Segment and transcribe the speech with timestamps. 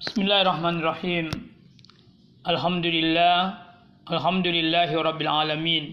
[0.00, 1.30] Bismillahirrahmanirrahim.
[2.42, 3.62] Alhamdulillah.
[4.10, 5.84] Alhamdulillahi rabbil alamin.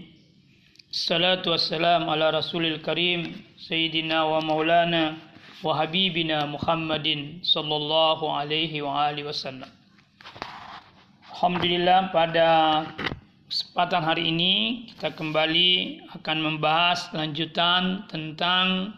[0.90, 5.18] Salatu wassalam ala rasulil karim Sayyidina wa maulana
[5.62, 9.70] wa habibina Muhammadin sallallahu alaihi wa alihi wasallam.
[11.30, 12.50] Alhamdulillah pada
[13.50, 14.54] kesempatan hari ini
[14.94, 18.96] kita kembali akan membahas lanjutan tentang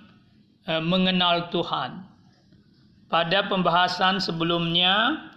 [0.65, 2.06] uh, mengenal Tuhan.
[3.07, 5.31] Pada pembahasan sebelumnya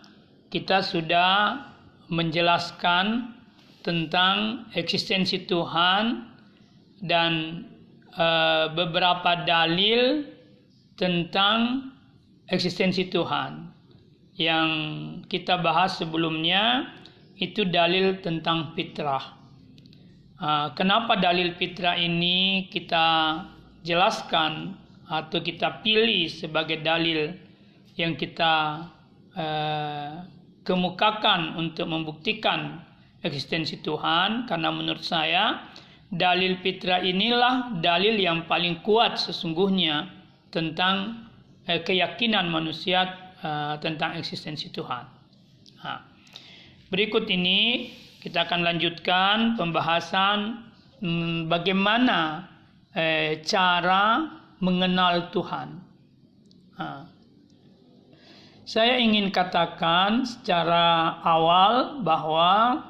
[0.50, 1.62] kita sudah
[2.10, 3.38] menjelaskan
[3.86, 6.26] tentang eksistensi Tuhan
[7.06, 7.64] dan
[8.18, 10.26] uh, beberapa dalil
[10.98, 11.94] tentang
[12.50, 13.70] eksistensi Tuhan.
[14.34, 14.70] Yang
[15.30, 16.90] kita bahas sebelumnya
[17.38, 19.38] itu dalil tentang fitrah.
[20.42, 23.40] Uh, kenapa dalil fitrah ini kita
[23.86, 24.74] jelaskan
[25.06, 27.49] atau kita pilih sebagai dalil
[28.00, 28.88] yang kita
[29.36, 30.24] uh,
[30.64, 32.80] kemukakan untuk membuktikan
[33.20, 35.68] eksistensi Tuhan karena menurut saya
[36.10, 40.10] dalil fitrah inilah dalil yang paling kuat sesungguhnya
[40.50, 41.28] tentang
[41.70, 45.06] eh, keyakinan manusia eh, tentang eksistensi Tuhan.
[45.86, 46.00] Nah,
[46.90, 50.70] berikut ini kita akan lanjutkan pembahasan
[51.04, 52.50] hmm, bagaimana
[52.98, 55.70] eh, cara mengenal Tuhan.
[56.80, 57.19] Nah,
[58.70, 62.86] saya ingin katakan secara awal bahwa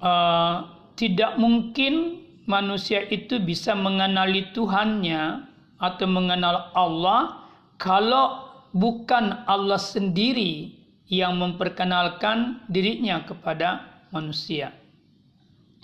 [0.00, 5.44] uh, tidak mungkin manusia itu bisa mengenali Tuhannya
[5.76, 7.44] atau mengenal Allah
[7.76, 10.80] kalau bukan Allah sendiri
[11.12, 13.84] yang memperkenalkan dirinya kepada
[14.16, 14.72] manusia.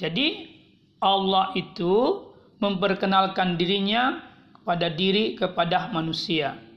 [0.01, 0.57] Jadi
[1.05, 2.25] Allah itu
[2.65, 4.25] memperkenalkan dirinya
[4.57, 6.68] kepada diri kepada manusia.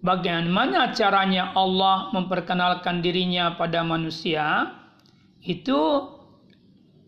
[0.00, 4.80] Bagaimana caranya Allah memperkenalkan dirinya pada manusia?
[5.44, 5.80] itu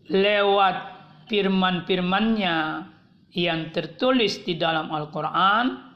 [0.09, 0.77] lewat
[1.29, 2.57] firman-firmannya
[3.33, 5.93] yang tertulis di dalam Al-Quran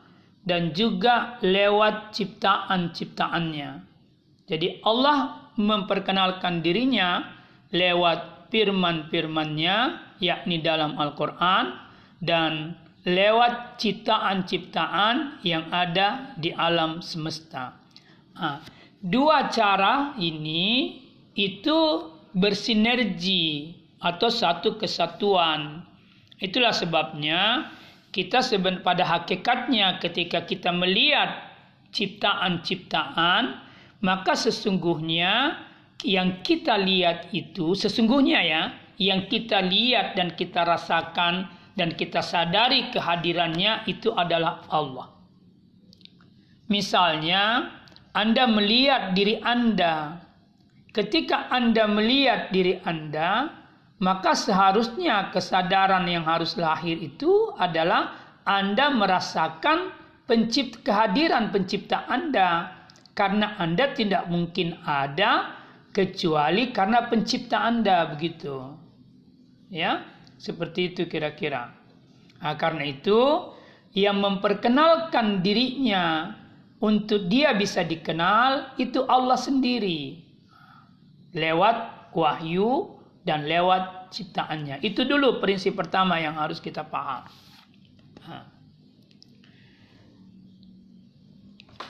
[0.47, 3.71] dan juga lewat ciptaan-ciptaannya.
[4.47, 7.25] Jadi Allah memperkenalkan dirinya
[7.73, 9.75] lewat firman-firmannya
[10.23, 11.75] yakni dalam Al-Quran
[12.23, 17.71] dan lewat ciptaan-ciptaan yang ada di alam semesta.
[18.35, 18.59] Nah,
[18.99, 20.99] dua cara ini
[21.39, 23.73] itu bersinergi
[24.03, 25.87] atau satu kesatuan.
[26.43, 27.71] Itulah sebabnya
[28.11, 31.47] kita seben pada hakikatnya ketika kita melihat
[31.95, 33.63] ciptaan-ciptaan
[34.03, 35.57] maka sesungguhnya
[36.05, 38.61] yang kita lihat itu sesungguhnya ya
[39.01, 45.13] yang kita lihat dan kita rasakan dan kita sadari kehadirannya itu adalah Allah.
[46.67, 47.71] Misalnya
[48.11, 50.27] Anda melihat diri Anda
[50.97, 53.53] Ketika Anda melihat diri Anda,
[54.01, 59.93] maka seharusnya kesadaran yang harus lahir itu adalah Anda merasakan
[60.25, 62.81] pencipt kehadiran pencipta Anda
[63.13, 65.53] karena Anda tidak mungkin ada
[65.93, 68.73] kecuali karena pencipta Anda begitu.
[69.69, 70.01] Ya,
[70.37, 71.73] seperti itu kira-kira.
[72.37, 73.51] Nah, karena itu
[73.97, 76.37] yang memperkenalkan dirinya
[76.77, 80.21] untuk dia bisa dikenal itu Allah sendiri
[81.33, 82.93] lewat wahyu
[83.25, 84.79] dan lewat ciptaannya.
[84.85, 87.25] Itu dulu prinsip pertama yang harus kita paham.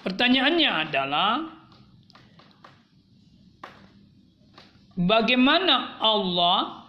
[0.07, 1.31] Pertanyaannya adalah
[4.95, 6.86] bagaimana Allah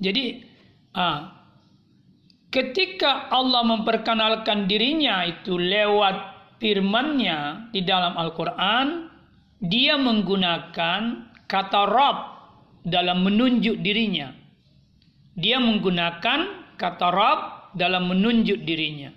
[0.00, 0.42] jadi
[0.96, 1.44] ah,
[2.48, 6.16] ketika Allah memperkenalkan dirinya itu lewat
[6.60, 9.12] firman-Nya di dalam Al-Qur'an
[9.60, 12.16] dia menggunakan kata Rob
[12.80, 14.32] dalam menunjuk dirinya.
[15.36, 17.38] Dia menggunakan kata Rob
[17.76, 19.12] dalam menunjuk dirinya.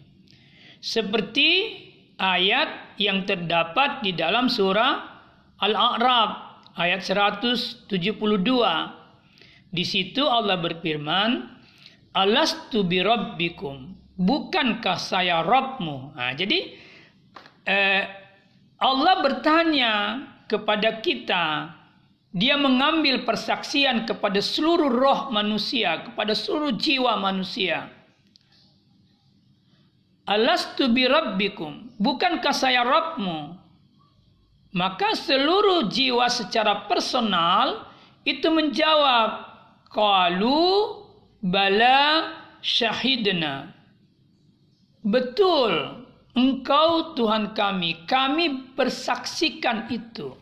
[0.84, 1.80] Seperti
[2.20, 5.00] ayat yang terdapat di dalam surah
[5.64, 6.32] Al-A'raf
[6.76, 7.88] ayat 172.
[9.74, 11.50] Di situ Allah berfirman,
[12.14, 13.98] Alastu bi rabbikum.
[14.14, 16.14] Bukankah saya Rabbmu?
[16.14, 16.78] Nah, jadi
[17.66, 18.04] eh,
[18.78, 19.94] Allah bertanya
[20.46, 21.74] kepada kita,
[22.30, 27.90] dia mengambil persaksian kepada seluruh roh manusia, kepada seluruh jiwa manusia.
[30.30, 33.60] Alastu bi rabbikum, bukankah saya Rabbmu?
[34.74, 37.86] Maka seluruh jiwa secara personal
[38.24, 39.43] itu menjawab,
[39.94, 40.66] Qalu
[41.40, 42.34] bala
[42.66, 43.70] syahidna.
[45.04, 46.04] betul
[46.34, 50.34] engkau Tuhan kami, kami bersaksikan itu.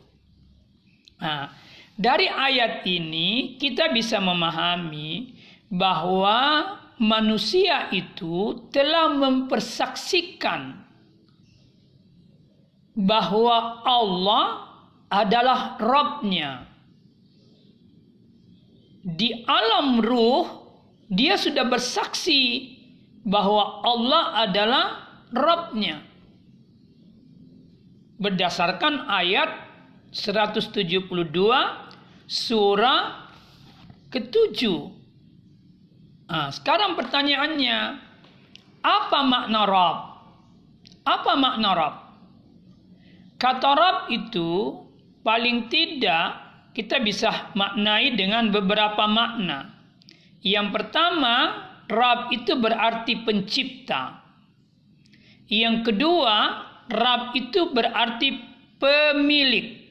[1.20, 1.52] Nah,
[2.00, 5.36] dari ayat ini kita bisa memahami
[5.68, 6.66] bahwa
[6.98, 10.82] manusia itu telah mempersaksikan
[12.96, 14.46] bahwa Allah
[15.12, 16.71] adalah Robnya.
[19.02, 20.46] Di alam ruh,
[21.10, 22.78] dia sudah bersaksi
[23.26, 24.86] bahwa Allah adalah
[25.34, 26.04] Robnya.
[28.22, 29.50] Berdasarkan ayat
[30.14, 31.10] 172
[32.30, 33.32] surah
[34.12, 34.92] ketujuh.
[36.30, 37.80] Nah, sekarang pertanyaannya,
[38.86, 39.98] apa makna Rob?
[41.02, 41.96] Apa makna Rob?
[43.42, 44.78] Kata Rob itu
[45.26, 49.76] paling tidak kita bisa maknai dengan beberapa makna.
[50.42, 51.36] Yang pertama,
[51.92, 54.24] Rab itu berarti pencipta.
[55.52, 56.36] Yang kedua,
[56.88, 58.40] Rab itu berarti
[58.80, 59.84] pemilik.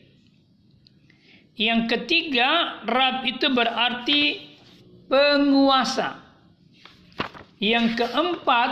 [1.60, 4.20] Yang ketiga, Rab itu berarti
[5.12, 6.16] penguasa.
[7.60, 8.70] Yang keempat,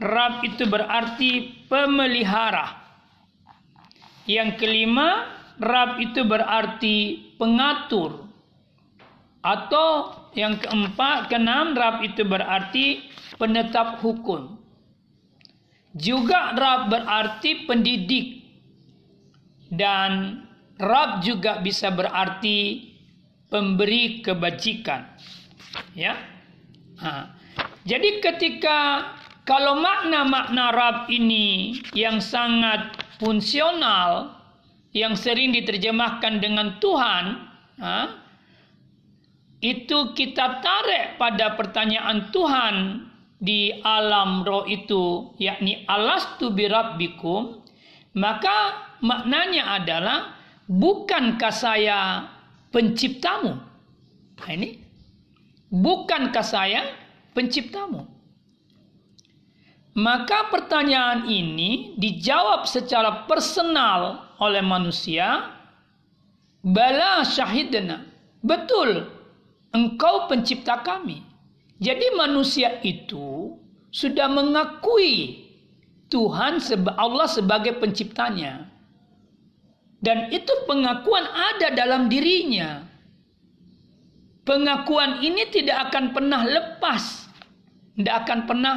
[0.00, 2.80] Rab itu berarti pemelihara.
[4.24, 6.96] Yang kelima, Rab itu berarti
[7.36, 8.24] pengatur.
[9.44, 13.04] Atau yang keempat, keenam, Rab itu berarti
[13.36, 14.56] penetap hukum.
[15.92, 18.40] Juga Rab berarti pendidik.
[19.68, 20.42] Dan
[20.80, 22.88] Rab juga bisa berarti
[23.52, 25.04] pemberi kebajikan.
[25.92, 26.16] Ya.
[27.00, 27.36] Nah,
[27.84, 29.12] jadi ketika
[29.44, 34.39] kalau makna-makna Rab ini yang sangat fungsional,
[34.90, 37.24] yang sering diterjemahkan dengan Tuhan,
[37.78, 37.96] ha,
[39.60, 43.06] itu kita tarik pada pertanyaan Tuhan
[43.40, 47.60] di alam roh itu, yakni alastu birabbikum,
[48.16, 50.18] maka maknanya adalah
[50.66, 52.28] bukankah saya
[52.74, 53.56] penciptamu?
[54.40, 54.80] Nah, ini
[55.70, 56.96] bukankah saya
[57.32, 58.19] penciptamu.
[60.00, 65.52] Maka pertanyaan ini dijawab secara personal oleh manusia.
[66.64, 68.08] Bala syahidna.
[68.40, 69.12] Betul,
[69.76, 71.20] engkau pencipta kami.
[71.80, 73.56] Jadi manusia itu
[73.92, 75.44] sudah mengakui
[76.08, 76.64] Tuhan
[76.96, 78.72] Allah sebagai penciptanya.
[80.00, 82.88] Dan itu pengakuan ada dalam dirinya.
[84.48, 87.30] Pengakuan ini tidak akan pernah lepas
[88.00, 88.74] tidak akan pernah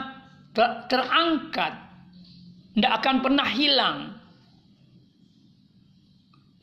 [0.53, 1.73] terangkat,
[2.77, 3.99] tidak akan pernah hilang.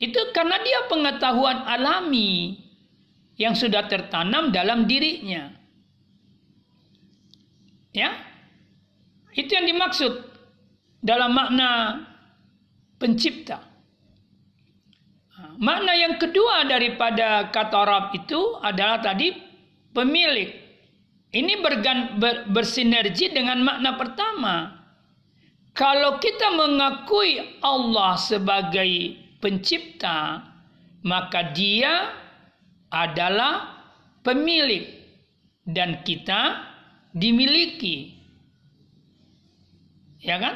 [0.01, 2.57] Itu karena dia pengetahuan alami
[3.37, 5.53] yang sudah tertanam dalam dirinya.
[7.91, 8.15] Ya,
[9.35, 10.31] itu yang dimaksud
[11.03, 11.69] dalam makna
[12.95, 13.71] pencipta.
[15.61, 19.33] Makna yang kedua daripada kata Arab itu adalah tadi
[19.93, 20.70] pemilik.
[21.31, 24.55] Ini bergan, ber, bersinergi dengan makna pertama.
[25.71, 30.43] Kalau kita mengakui Allah sebagai pencipta,
[31.07, 32.11] maka dia
[32.91, 33.79] adalah
[34.27, 34.83] pemilik
[35.63, 36.67] dan kita
[37.15, 38.19] dimiliki.
[40.19, 40.55] Ya kan?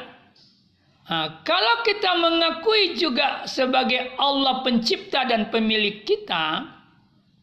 [1.06, 6.66] Nah, kalau kita mengakui juga sebagai Allah pencipta dan pemilik kita,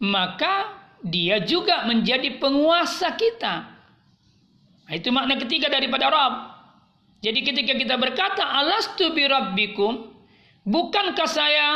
[0.04, 3.54] maka dia juga menjadi penguasa kita.
[4.88, 6.36] Nah, itu makna ketiga daripada Rabb.
[7.20, 10.12] Jadi ketika kita berkata alastu bi rabbikum,
[10.64, 11.68] bukankah saya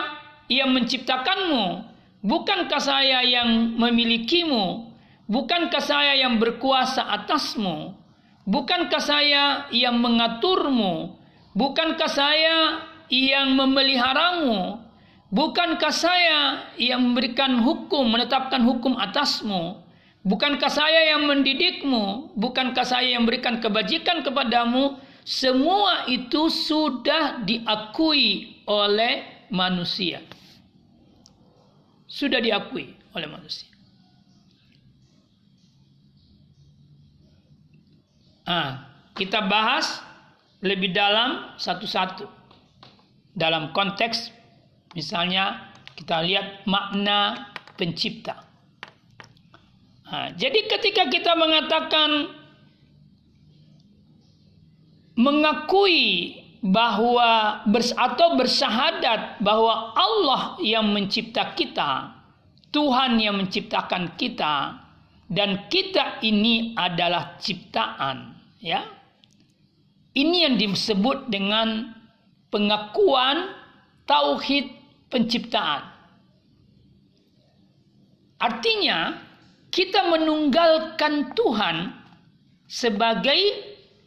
[0.48, 1.96] yang menciptakanmu?
[2.24, 4.92] Bukankah saya yang memilikimu?
[5.28, 7.96] Bukankah saya yang berkuasa atasmu?
[8.48, 11.20] Bukankah saya yang mengaturmu?
[11.52, 12.80] Bukankah saya
[13.12, 14.87] yang memeliharamu?
[15.28, 19.84] Bukankah saya yang memberikan hukum, menetapkan hukum atasmu?
[20.24, 22.32] Bukankah saya yang mendidikmu?
[22.36, 25.00] Bukankah saya yang memberikan kebajikan kepadamu?
[25.28, 30.24] Semua itu sudah diakui oleh manusia.
[32.08, 33.68] Sudah diakui oleh manusia.
[38.48, 40.00] Ah, kita bahas
[40.64, 42.24] lebih dalam satu-satu
[43.36, 44.37] dalam konteks
[44.96, 48.46] Misalnya kita lihat makna pencipta.
[50.08, 52.32] Nah, jadi ketika kita mengatakan
[55.18, 62.14] mengakui bahwa bers atau bersahadat bahwa Allah yang mencipta kita,
[62.72, 64.78] Tuhan yang menciptakan kita
[65.28, 68.86] dan kita ini adalah ciptaan, ya.
[70.18, 71.94] Ini yang disebut dengan
[72.50, 73.54] pengakuan
[74.10, 74.77] tauhid
[75.08, 75.84] penciptaan.
[78.38, 79.18] Artinya,
[79.74, 81.94] kita menunggalkan Tuhan
[82.68, 83.40] sebagai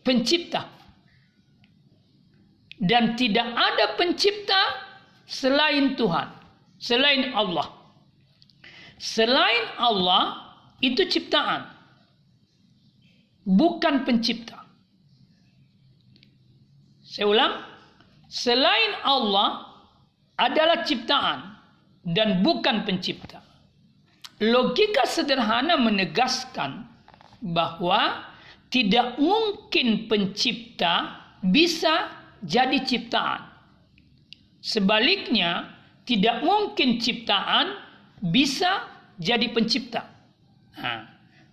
[0.06, 0.66] pencipta.
[2.80, 4.88] Dan tidak ada pencipta
[5.28, 6.32] selain Tuhan,
[6.80, 7.68] selain Allah.
[8.96, 11.68] Selain Allah itu ciptaan,
[13.44, 14.64] bukan pencipta.
[17.04, 17.54] Saya ulang,
[18.32, 19.69] selain Allah
[20.40, 21.60] adalah ciptaan
[22.00, 23.44] dan bukan pencipta.
[24.40, 26.88] Logika sederhana menegaskan
[27.44, 28.24] bahwa
[28.72, 32.08] tidak mungkin pencipta bisa
[32.40, 33.52] jadi ciptaan.
[34.64, 35.76] Sebaliknya,
[36.08, 37.76] tidak mungkin ciptaan
[38.24, 38.88] bisa
[39.20, 40.08] jadi pencipta.
[40.80, 41.04] Nah,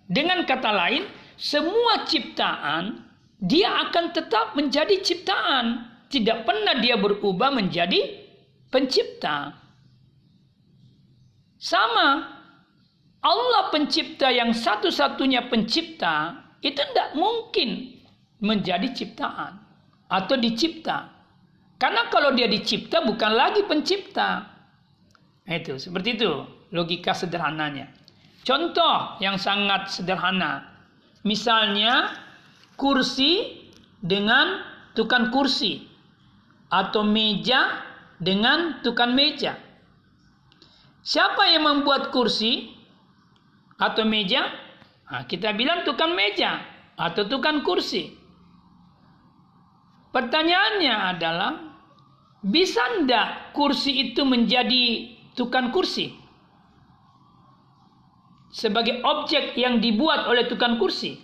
[0.08, 1.04] dengan kata lain,
[1.36, 3.04] semua ciptaan
[3.36, 8.27] dia akan tetap menjadi ciptaan, tidak pernah dia berubah menjadi
[8.68, 9.54] pencipta.
[11.58, 12.38] Sama
[13.18, 17.98] Allah pencipta yang satu-satunya pencipta itu tidak mungkin
[18.38, 19.58] menjadi ciptaan
[20.06, 21.10] atau dicipta.
[21.78, 24.46] Karena kalau dia dicipta bukan lagi pencipta.
[25.46, 26.30] Nah, itu seperti itu
[26.74, 27.90] logika sederhananya.
[28.46, 30.66] Contoh yang sangat sederhana.
[31.26, 32.14] Misalnya
[32.78, 33.66] kursi
[33.98, 34.62] dengan
[34.94, 35.86] tukang kursi
[36.70, 37.87] atau meja
[38.18, 39.58] dengan tukang meja.
[41.02, 42.74] Siapa yang membuat kursi
[43.78, 44.44] atau meja?
[45.08, 46.60] Nah, kita bilang tukang meja
[46.98, 48.12] atau tukang kursi.
[50.12, 51.52] Pertanyaannya adalah,
[52.44, 56.12] bisa ndak kursi itu menjadi tukang kursi?
[58.52, 61.16] Sebagai objek yang dibuat oleh tukang kursi?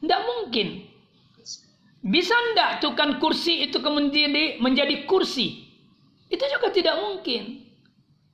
[0.00, 0.88] Tidak mungkin.
[2.02, 5.71] Bisa ndak tukang kursi itu kemudian menjadi kursi?
[6.32, 7.68] Itu juga tidak mungkin.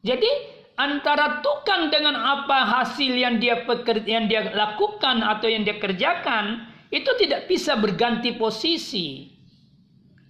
[0.06, 0.30] Jadi
[0.78, 6.70] antara tukang dengan apa hasil yang dia pekerja, yang dia lakukan atau yang dia kerjakan
[6.94, 9.34] itu tidak bisa berganti posisi.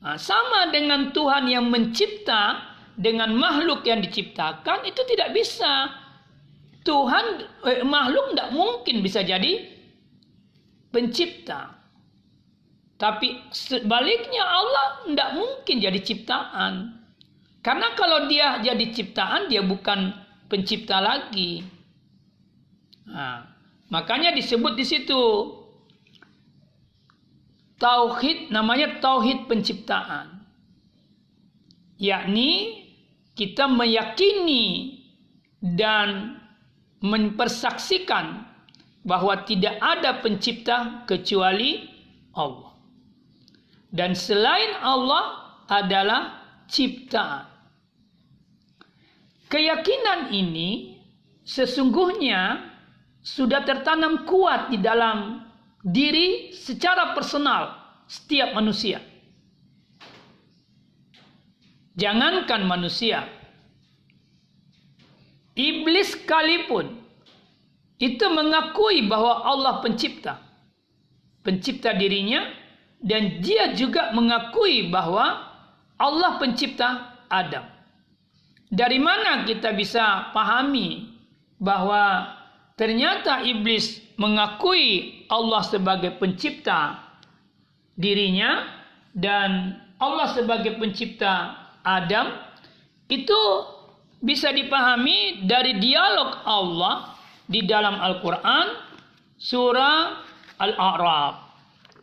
[0.01, 2.65] Nah, sama dengan Tuhan yang mencipta
[2.99, 5.93] dengan makhluk yang diciptakan itu tidak bisa.
[6.83, 9.69] Tuhan eh, makhluk tidak mungkin bisa jadi
[10.89, 11.77] pencipta.
[12.99, 16.98] Tapi sebaliknya Allah tidak mungkin jadi ciptaan.
[17.59, 20.15] Karena kalau dia jadi ciptaan dia bukan
[20.47, 21.67] pencipta lagi.
[23.09, 23.45] Nah,
[23.91, 25.21] makanya disebut di situ
[27.83, 30.45] tauhid namanya tauhid penciptaan.
[31.99, 32.85] Yakni
[33.35, 34.99] kita meyakini
[35.59, 36.39] dan
[37.03, 38.47] mempersaksikan
[39.03, 41.87] bahwa tidak ada pencipta kecuali
[42.35, 42.75] Allah.
[43.89, 46.38] Dan selain Allah adalah
[46.69, 47.49] ciptaan.
[49.49, 51.01] Keyakinan ini
[51.41, 52.69] sesungguhnya
[53.25, 55.49] sudah tertanam kuat di dalam
[55.81, 57.73] diri secara personal
[58.05, 59.01] setiap manusia.
[61.99, 63.27] Jangankan manusia,
[65.59, 66.95] iblis sekalipun
[67.99, 70.39] itu mengakui bahwa Allah pencipta,
[71.43, 72.55] pencipta dirinya,
[73.03, 75.48] dan dia juga mengakui bahwa
[75.99, 77.67] Allah pencipta Adam.
[78.69, 81.11] Dari mana kita bisa pahami
[81.59, 82.31] bahwa
[82.79, 87.03] ternyata iblis mengakui Allah sebagai pencipta
[87.99, 88.67] dirinya
[89.17, 92.31] dan Allah sebagai pencipta Adam?
[93.09, 93.41] Itu
[94.23, 97.17] bisa dipahami dari dialog Allah
[97.49, 98.67] di dalam Al-Qur'an
[99.41, 100.23] surah
[100.61, 101.35] Al-A'raf.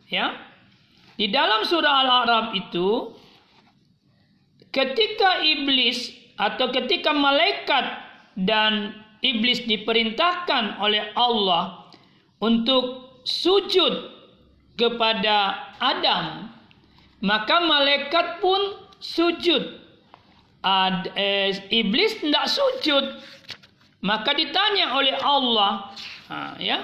[0.09, 0.33] Ya.
[1.15, 3.13] Di dalam surah Al-A'raf itu
[4.75, 7.95] ketika iblis atau ketika malaikat
[8.35, 8.91] dan
[9.23, 11.87] iblis diperintahkan oleh Allah
[12.43, 14.11] untuk sujud
[14.75, 16.51] kepada Adam,
[17.23, 19.79] maka malaikat pun sujud.
[20.65, 23.23] Ad, eh, iblis tidak sujud.
[24.03, 25.89] Maka ditanya oleh Allah,
[26.29, 26.83] ha, ya,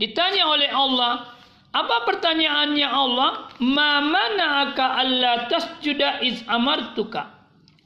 [0.00, 1.33] ditanya oleh Allah,
[1.74, 3.50] apa pertanyaannya Allah?
[3.58, 7.34] Ma mana'aka alla tasjuda iz amartuka?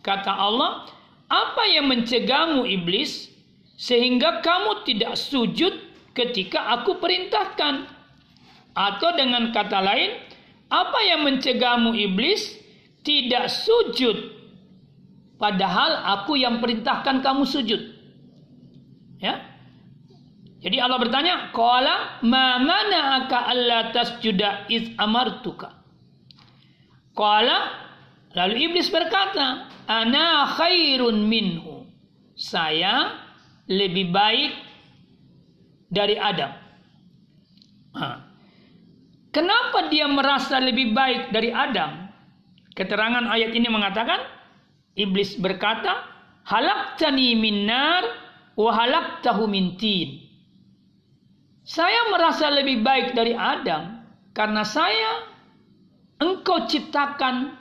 [0.05, 0.85] Kata Allah,
[1.33, 3.33] apa yang mencegahmu iblis
[3.81, 5.73] sehingga kamu tidak sujud
[6.13, 7.89] ketika aku perintahkan?
[8.77, 10.21] Atau dengan kata lain,
[10.69, 12.61] apa yang mencegahmu iblis
[13.01, 14.37] tidak sujud
[15.41, 17.81] padahal aku yang perintahkan kamu sujud?
[19.17, 19.48] Ya.
[20.59, 25.71] Jadi Allah bertanya, "Qala ma mana'aka alla tasjuda iz amartuka?"
[27.15, 27.59] Qala
[28.35, 31.87] lalu iblis berkata, "Ana khairun minhu."
[32.39, 33.19] Saya
[33.67, 34.53] lebih baik
[35.91, 36.53] dari Adam.
[39.35, 42.07] Kenapa dia merasa lebih baik dari Adam?
[42.75, 44.23] Keterangan ayat ini mengatakan,
[44.95, 46.07] iblis berkata,
[46.47, 48.07] "Halaktani min nar
[48.55, 50.28] wa halaktahu min tin."
[51.69, 54.01] Saya merasa lebih baik dari Adam
[54.33, 55.29] karena saya
[56.17, 57.61] engkau ciptakan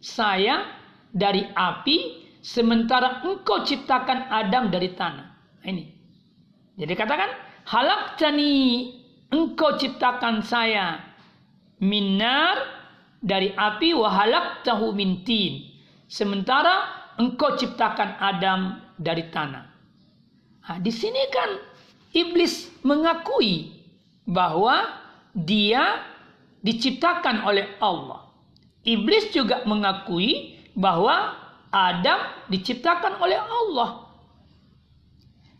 [0.00, 0.64] saya
[1.12, 5.28] dari api sementara engkau ciptakan Adam dari tanah.
[5.60, 5.84] Ini.
[6.80, 7.28] Jadi katakan
[7.68, 8.96] halaktani
[9.28, 11.04] engkau ciptakan saya
[11.84, 12.56] minar
[13.20, 15.68] dari api wahalak tahu mintin.
[16.08, 16.88] Sementara
[17.20, 19.64] engkau ciptakan Adam dari tanah.
[20.64, 21.73] Nah, di sini kan
[22.14, 23.74] iblis mengakui
[24.24, 24.88] bahwa
[25.34, 26.00] dia
[26.64, 28.30] diciptakan oleh Allah.
[28.86, 31.34] Iblis juga mengakui bahwa
[31.74, 34.06] Adam diciptakan oleh Allah.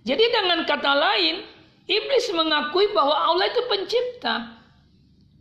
[0.06, 1.42] Jadi dengan kata lain,
[1.90, 4.34] iblis mengakui bahwa Allah itu pencipta.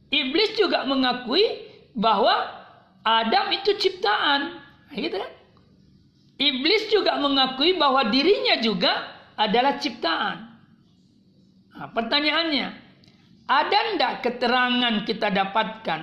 [0.09, 1.43] Iblis juga mengakui
[1.93, 2.47] bahwa
[3.03, 4.63] Adam itu ciptaan.
[4.95, 5.31] Gitu kan?
[6.39, 8.93] Iblis juga mengakui bahwa dirinya juga
[9.35, 10.52] adalah ciptaan.
[11.73, 12.67] Nah, pertanyaannya,
[13.49, 16.01] ada ndak keterangan kita dapatkan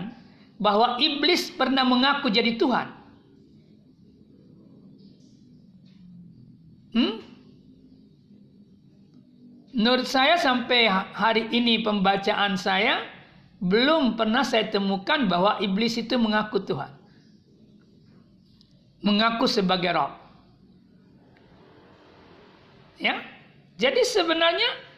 [0.60, 2.88] bahwa iblis pernah mengaku jadi Tuhan?
[6.90, 7.14] Hmm?
[9.70, 13.06] Menurut saya sampai hari ini pembacaan saya
[13.62, 16.90] belum pernah saya temukan bahwa iblis itu mengaku Tuhan.
[19.00, 20.12] Mengaku sebagai Rob.
[23.00, 23.22] Ya.
[23.80, 24.89] Jadi sebenarnya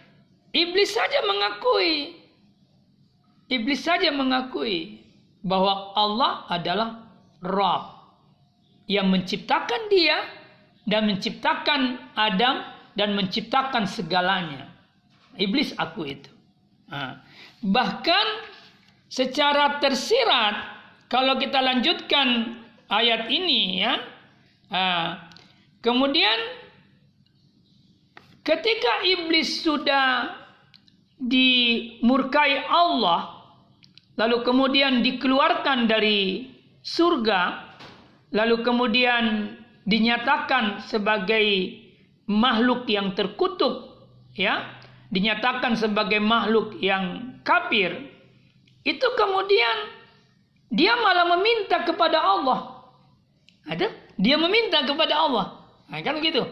[0.52, 2.20] Iblis saja mengakui.
[3.48, 5.00] Iblis saja mengakui
[5.40, 7.08] bahwa Allah adalah
[7.40, 7.84] Rabb
[8.86, 10.28] yang menciptakan dia
[10.84, 12.64] dan menciptakan Adam
[12.96, 14.68] dan menciptakan segalanya.
[15.40, 16.32] Iblis aku itu.
[17.64, 18.26] Bahkan
[19.08, 20.54] secara tersirat
[21.08, 22.60] kalau kita lanjutkan
[22.92, 23.94] ayat ini ya.
[25.80, 26.38] Kemudian
[28.44, 30.41] ketika iblis sudah
[31.22, 33.46] dimurkai Allah,
[34.18, 36.50] lalu kemudian dikeluarkan dari
[36.82, 37.72] surga,
[38.34, 39.54] lalu kemudian
[39.86, 41.78] dinyatakan sebagai
[42.26, 44.02] makhluk yang terkutuk,
[44.34, 44.66] ya,
[45.14, 48.10] dinyatakan sebagai makhluk yang kafir,
[48.82, 49.76] itu kemudian
[50.72, 52.60] dia malah meminta kepada Allah.
[53.68, 53.94] Ada?
[54.18, 55.46] Dia meminta kepada Allah.
[55.86, 56.42] Nah, kan begitu.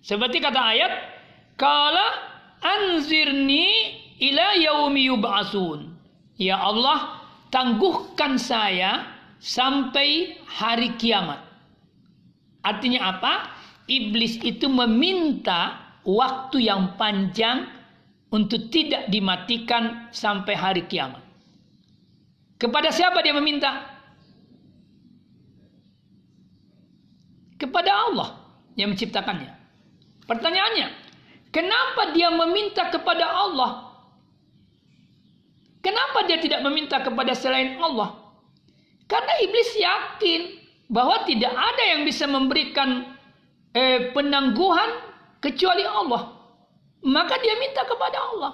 [0.00, 0.92] Seperti kata ayat,
[1.58, 3.66] kala anzirni
[4.18, 5.94] ila yaumi yub'asun.
[6.38, 9.06] Ya Allah, tangguhkan saya
[9.42, 11.42] sampai hari kiamat.
[12.62, 13.32] Artinya apa?
[13.88, 17.64] Iblis itu meminta waktu yang panjang
[18.28, 21.24] untuk tidak dimatikan sampai hari kiamat.
[22.60, 23.86] Kepada siapa dia meminta?
[27.56, 28.28] Kepada Allah
[28.76, 29.54] yang menciptakannya.
[30.28, 31.07] Pertanyaannya,
[31.48, 33.88] Kenapa dia meminta kepada Allah?
[35.80, 38.28] Kenapa dia tidak meminta kepada selain Allah?
[39.08, 40.40] Karena iblis yakin
[40.92, 43.16] bahwa tidak ada yang bisa memberikan
[43.72, 45.00] eh, penangguhan
[45.40, 46.36] kecuali Allah.
[47.00, 48.52] Maka dia minta kepada Allah.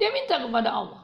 [0.00, 1.02] Dia minta kepada Allah.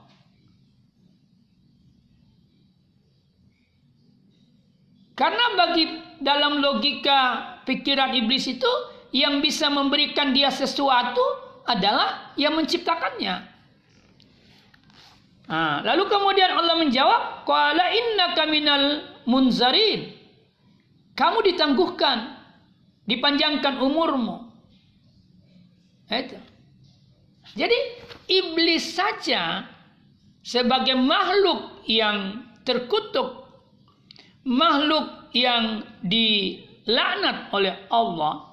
[5.19, 5.85] Karena bagi
[6.23, 8.73] dalam logika pikiran iblis itu
[9.15, 11.23] yang bisa memberikan dia sesuatu
[11.65, 13.59] adalah yang menciptakannya.
[15.49, 18.85] Nah, lalu kemudian Allah menjawab, "Qala innaka minal
[19.25, 20.13] munzarin."
[21.17, 22.37] Kamu ditangguhkan,
[23.09, 24.49] dipanjangkan umurmu.
[26.09, 26.37] Itu.
[27.57, 27.79] Jadi
[28.29, 29.65] iblis saja
[30.45, 33.49] sebagai makhluk yang terkutuk,
[34.45, 38.48] makhluk yang dilaknat oleh Allah,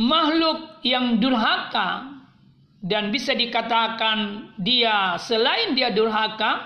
[0.00, 2.16] makhluk yang durhaka.
[2.80, 6.64] Dan bisa dikatakan dia selain dia durhaka,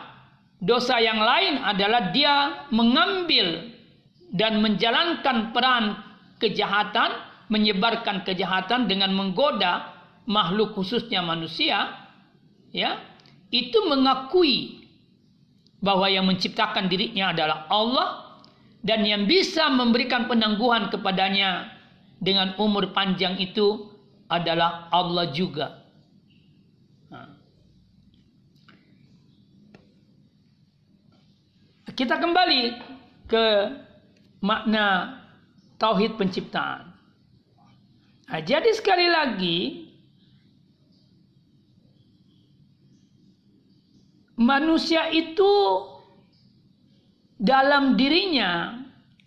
[0.62, 3.74] dosa yang lain adalah dia mengambil
[4.30, 5.98] dan menjalankan peran
[6.38, 7.18] kejahatan,
[7.50, 9.90] menyebarkan kejahatan dengan menggoda
[10.30, 11.98] makhluk khususnya manusia,
[12.70, 13.02] ya,
[13.50, 14.86] itu mengakui
[15.82, 18.38] bahwa yang menciptakan dirinya adalah Allah
[18.86, 21.73] dan yang bisa memberikan penangguhan kepadanya
[22.24, 23.92] dengan umur panjang itu
[24.32, 25.84] adalah Allah juga.
[31.94, 32.62] kita kembali
[33.30, 33.46] ke
[34.42, 35.20] makna
[35.78, 36.90] tauhid penciptaan.
[38.26, 39.58] Nah, jadi sekali lagi
[44.34, 45.52] manusia itu
[47.38, 48.82] dalam dirinya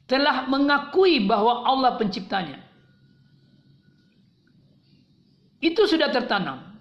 [0.08, 2.67] telah mengakui bahwa Allah penciptanya.
[5.58, 6.78] Itu sudah tertanam.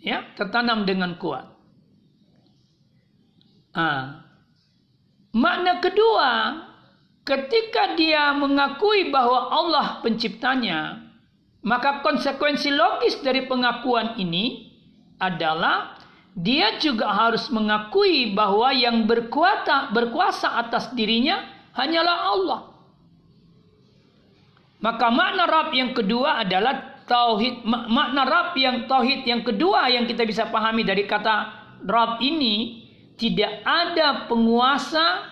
[0.00, 1.48] Ya, tertanam dengan kuat.
[3.74, 4.22] Ah.
[5.36, 6.32] Makna kedua,
[7.26, 11.04] ketika dia mengakui bahwa Allah penciptanya,
[11.66, 14.72] maka konsekuensi logis dari pengakuan ini
[15.18, 15.98] adalah
[16.36, 22.60] dia juga harus mengakui bahwa yang berkuasa berkuasa atas dirinya hanyalah Allah.
[24.80, 30.26] Maka makna Rab yang kedua adalah tauhid makna Rab yang tauhid yang kedua yang kita
[30.28, 32.84] bisa pahami dari kata Rab ini
[33.16, 35.24] tidak ada penguasa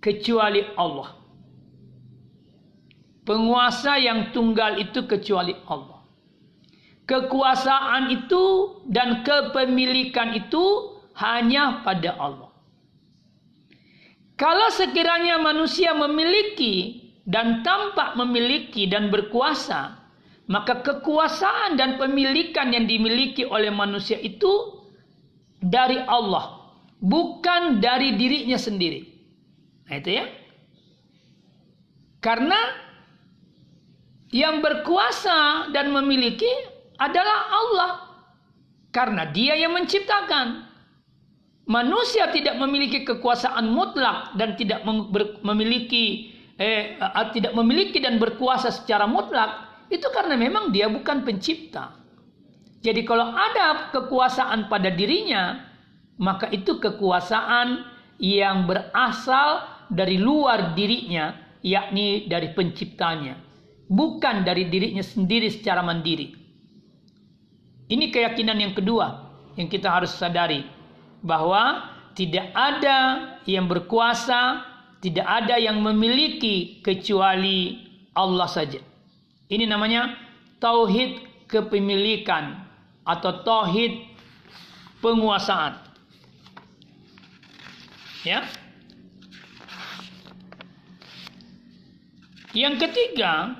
[0.00, 1.20] kecuali Allah.
[3.28, 6.00] Penguasa yang tunggal itu kecuali Allah.
[7.04, 8.42] Kekuasaan itu
[8.88, 12.50] dan kepemilikan itu hanya pada Allah.
[14.40, 16.99] Kalau sekiranya manusia memiliki
[17.30, 19.94] dan tampak memiliki dan berkuasa,
[20.50, 24.82] maka kekuasaan dan pemilikan yang dimiliki oleh manusia itu
[25.62, 26.60] dari Allah
[26.98, 29.06] bukan dari dirinya sendiri.
[29.86, 30.26] Nah, itu ya.
[32.20, 32.58] Karena
[34.34, 36.50] yang berkuasa dan memiliki
[37.00, 37.92] adalah Allah.
[38.90, 40.68] Karena dia yang menciptakan.
[41.70, 44.82] Manusia tidak memiliki kekuasaan mutlak dan tidak
[45.46, 47.00] memiliki eh,
[47.32, 51.96] tidak memiliki dan berkuasa secara mutlak itu karena memang dia bukan pencipta.
[52.80, 55.66] Jadi kalau ada kekuasaan pada dirinya,
[56.20, 57.84] maka itu kekuasaan
[58.20, 63.36] yang berasal dari luar dirinya, yakni dari penciptanya,
[63.90, 66.38] bukan dari dirinya sendiri secara mandiri.
[67.90, 70.62] Ini keyakinan yang kedua yang kita harus sadari
[71.26, 72.98] bahwa tidak ada
[73.44, 74.69] yang berkuasa,
[75.00, 78.80] tidak ada yang memiliki kecuali Allah saja.
[79.48, 80.12] Ini namanya
[80.60, 82.60] tauhid kepemilikan
[83.02, 84.06] atau tauhid
[85.00, 85.80] penguasaan.
[88.22, 88.44] Ya.
[92.52, 93.56] Yang ketiga,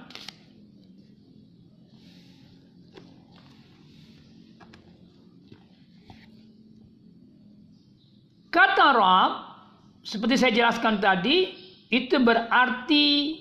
[8.52, 9.49] kata Rab
[10.10, 11.54] seperti saya jelaskan tadi
[11.86, 13.38] itu berarti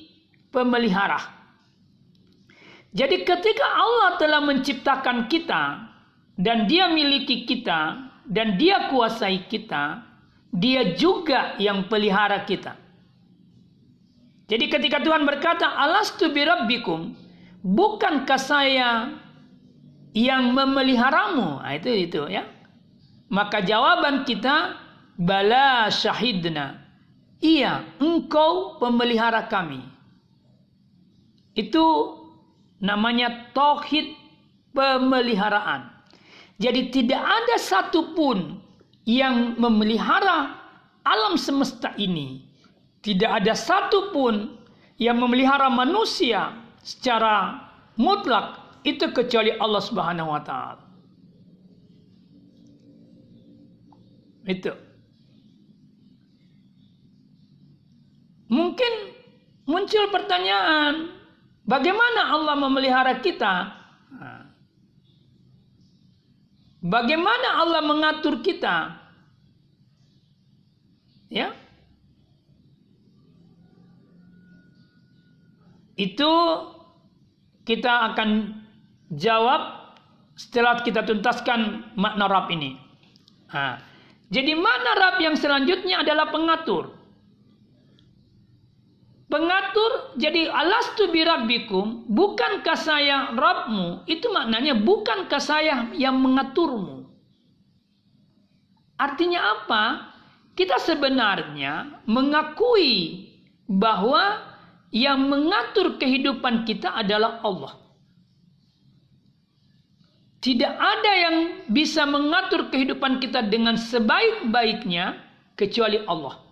[0.54, 1.18] pemelihara.
[2.94, 5.90] Jadi ketika Allah telah menciptakan kita
[6.38, 10.06] dan dia miliki kita dan dia kuasai kita,
[10.54, 12.78] dia juga yang pelihara kita.
[14.50, 17.14] Jadi ketika Tuhan berkata, Alastu birabbikum,
[17.66, 19.14] bukankah saya
[20.14, 21.62] yang memeliharamu?
[21.62, 22.50] Nah, itu itu ya.
[23.30, 24.74] Maka jawaban kita,
[25.20, 26.80] bala syahidna.
[27.44, 29.84] Iya, engkau pemelihara kami.
[31.56, 32.16] Itu
[32.80, 34.16] namanya tauhid
[34.72, 35.92] pemeliharaan.
[36.60, 38.60] Jadi tidak ada satupun
[39.08, 40.56] yang memelihara
[41.04, 42.44] alam semesta ini.
[43.00, 44.60] Tidak ada satupun
[45.00, 46.52] yang memelihara manusia
[46.84, 47.64] secara
[47.96, 50.84] mutlak itu kecuali Allah Subhanahu wa taala.
[54.44, 54.89] Itu.
[58.50, 58.94] Mungkin
[59.70, 61.14] muncul pertanyaan,
[61.70, 63.78] bagaimana Allah memelihara kita?
[66.80, 68.96] Bagaimana Allah mengatur kita?
[71.30, 71.54] Ya.
[76.00, 76.32] Itu
[77.68, 78.56] kita akan
[79.14, 79.92] jawab
[80.40, 82.80] setelah kita tuntaskan makna Rab ini.
[83.52, 83.84] Nah,
[84.32, 86.96] jadi makna Rab yang selanjutnya adalah pengatur.
[89.30, 97.06] Pengatur jadi alastu birabbikum bukankah saya Rabbmu itu maknanya bukankah saya yang mengaturmu.
[98.98, 100.10] Artinya apa?
[100.60, 103.32] kita sebenarnya mengakui
[103.64, 104.44] bahwa
[104.92, 107.80] yang mengatur kehidupan kita adalah Allah.
[110.44, 111.36] Tidak ada yang
[111.72, 115.16] bisa mengatur kehidupan kita dengan sebaik-baiknya
[115.56, 116.49] kecuali Allah.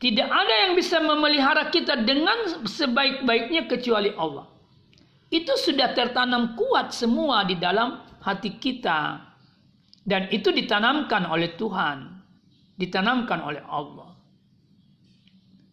[0.00, 4.48] Tidak ada yang bisa memelihara kita dengan sebaik-baiknya kecuali Allah.
[5.28, 9.28] Itu sudah tertanam kuat semua di dalam hati kita.
[10.00, 12.20] Dan itu ditanamkan oleh Tuhan
[12.80, 14.16] ditanamkan oleh Allah.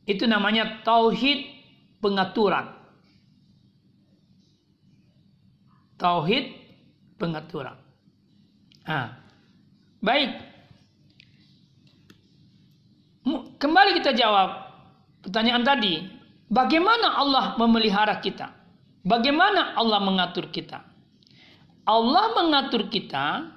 [0.04, 1.48] Itu namanya tauhid
[2.04, 2.76] pengaturan.
[5.96, 6.52] Tauhid
[7.16, 7.80] pengaturan.
[8.84, 9.16] Nah,
[10.04, 10.47] baik.
[13.58, 14.70] Kembali kita jawab
[15.26, 16.06] pertanyaan tadi.
[16.48, 18.54] Bagaimana Allah memelihara kita?
[19.02, 20.86] Bagaimana Allah mengatur kita?
[21.90, 23.50] Allah mengatur kita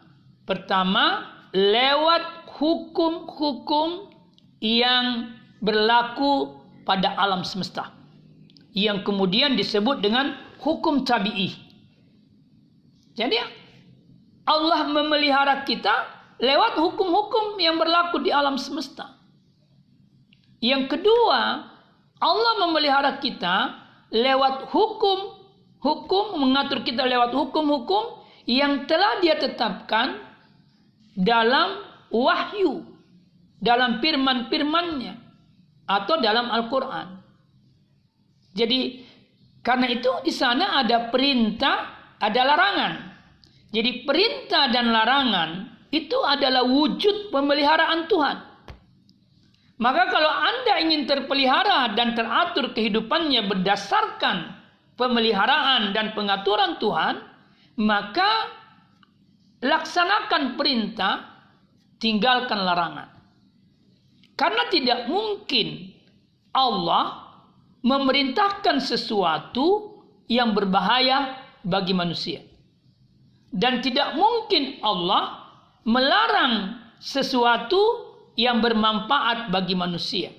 [0.49, 4.09] pertama lewat hukum-hukum
[4.65, 6.57] yang berlaku
[6.89, 7.93] pada alam semesta
[8.73, 10.33] yang kemudian disebut dengan
[10.63, 11.53] hukum tabi'i.
[13.19, 13.37] Jadi
[14.49, 15.93] Allah memelihara kita
[16.41, 19.20] lewat hukum-hukum yang berlaku di alam semesta.
[20.61, 21.41] Yang kedua,
[22.21, 23.81] Allah memelihara kita
[24.13, 25.41] lewat hukum
[25.81, 30.21] hukum mengatur kita lewat hukum-hukum yang telah dia tetapkan
[31.17, 31.81] dalam
[32.13, 32.85] wahyu,
[33.61, 35.17] dalam firman-firmannya,
[35.89, 37.21] atau dalam Al-Quran.
[38.55, 39.07] Jadi
[39.61, 41.77] karena itu di sana ada perintah,
[42.19, 42.95] ada larangan.
[43.71, 45.51] Jadi perintah dan larangan
[45.95, 48.37] itu adalah wujud pemeliharaan Tuhan.
[49.81, 54.53] Maka kalau Anda ingin terpelihara dan teratur kehidupannya berdasarkan
[55.01, 57.25] pemeliharaan dan pengaturan Tuhan,
[57.81, 58.61] maka
[59.65, 61.25] laksanakan perintah,
[61.97, 63.09] tinggalkan larangan.
[64.37, 65.97] Karena tidak mungkin
[66.53, 67.33] Allah
[67.81, 69.97] memerintahkan sesuatu
[70.29, 72.45] yang berbahaya bagi manusia.
[73.49, 75.41] Dan tidak mungkin Allah
[75.89, 78.10] melarang sesuatu
[78.41, 80.33] yang bermanfaat bagi manusia.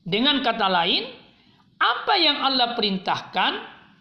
[0.00, 1.04] Dengan kata lain,
[1.76, 3.52] apa yang Allah perintahkan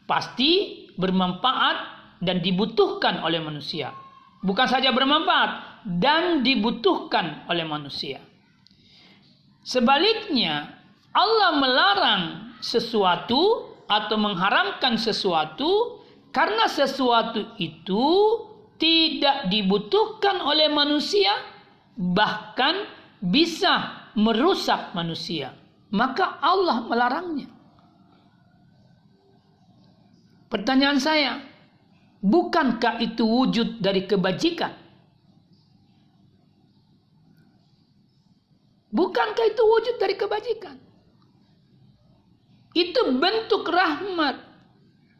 [0.08, 1.78] pasti bermanfaat
[2.24, 3.92] dan dibutuhkan oleh manusia.
[4.40, 8.24] Bukan saja bermanfaat dan dibutuhkan oleh manusia.
[9.66, 10.72] Sebaliknya,
[11.12, 12.24] Allah melarang
[12.62, 18.06] sesuatu atau mengharamkan sesuatu karena sesuatu itu
[18.78, 21.34] tidak dibutuhkan oleh manusia,
[21.96, 22.86] bahkan
[23.20, 25.56] bisa merusak manusia.
[25.92, 27.48] Maka Allah melarangnya.
[30.52, 31.40] Pertanyaan saya,
[32.24, 34.72] bukankah itu wujud dari kebajikan?
[38.96, 40.78] Bukankah itu wujud dari kebajikan?
[42.72, 44.40] Itu bentuk rahmat.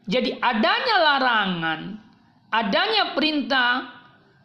[0.08, 1.80] Jadi adanya larangan,
[2.48, 3.96] adanya perintah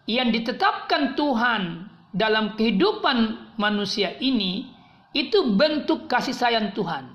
[0.09, 4.67] yang ditetapkan Tuhan dalam kehidupan manusia ini,
[5.11, 7.07] itu bentuk kasih sayang Tuhan.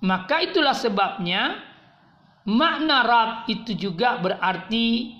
[0.00, 1.70] Maka itulah sebabnya
[2.48, 5.12] Makna Rab itu juga berarti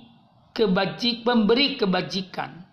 [0.57, 2.65] kebajik, pemberi kebajikan.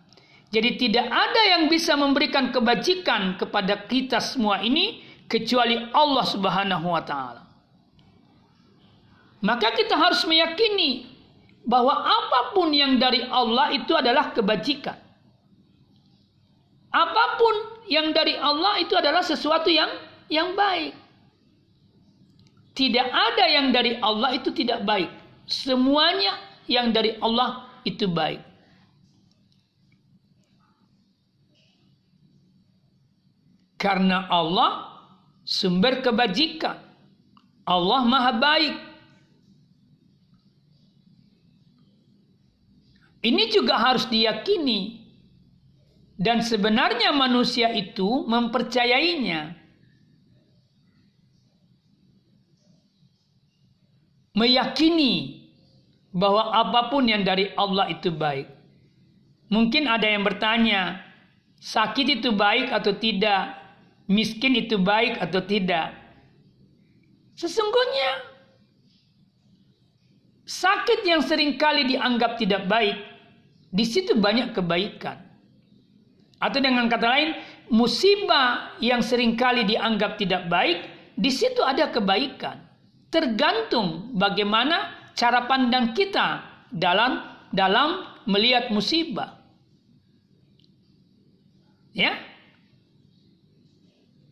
[0.48, 7.04] Jadi tidak ada yang bisa memberikan kebajikan kepada kita semua ini kecuali Allah Subhanahu wa
[7.04, 7.44] taala.
[9.44, 11.06] Maka kita harus meyakini
[11.68, 14.96] bahwa apa pun yang dari Allah itu adalah kebajikan.
[16.98, 17.56] Apa pun
[17.86, 19.94] yang dari Allah itu adalah sesuatu yang
[20.34, 20.98] yang baik.
[22.74, 25.10] Tidak ada yang dari Allah itu tidak baik.
[25.46, 28.42] Semuanya yang dari Allah itu baik.
[33.78, 34.90] Karena Allah
[35.46, 36.82] sumber kebajikan.
[37.62, 38.76] Allah maha baik.
[43.22, 45.07] Ini juga harus diyakini.
[46.17, 49.67] Dan sebenarnya manusia itu mempercayainya.
[54.38, 55.41] meyakini
[56.13, 58.45] bahwa apa pun yang dari Allah itu baik.
[59.49, 61.01] Mungkin ada yang bertanya,
[61.58, 63.58] sakit itu baik atau tidak?
[64.06, 65.91] Miskin itu baik atau tidak?
[67.36, 68.23] Sesungguhnya
[70.47, 72.97] sakit yang sering kali dianggap tidak baik,
[73.73, 75.27] di situ banyak kebaikan.
[76.38, 77.30] Atau dengan kata lain,
[77.73, 80.86] musibah yang sering kali dianggap tidak baik,
[81.17, 82.67] di situ ada kebaikan
[83.10, 89.39] tergantung bagaimana cara pandang kita dalam dalam melihat musibah.
[91.95, 92.13] Ya.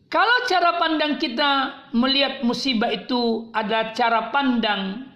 [0.06, 1.50] Kalau cara pandang kita
[1.90, 5.10] melihat musibah itu adalah cara pandang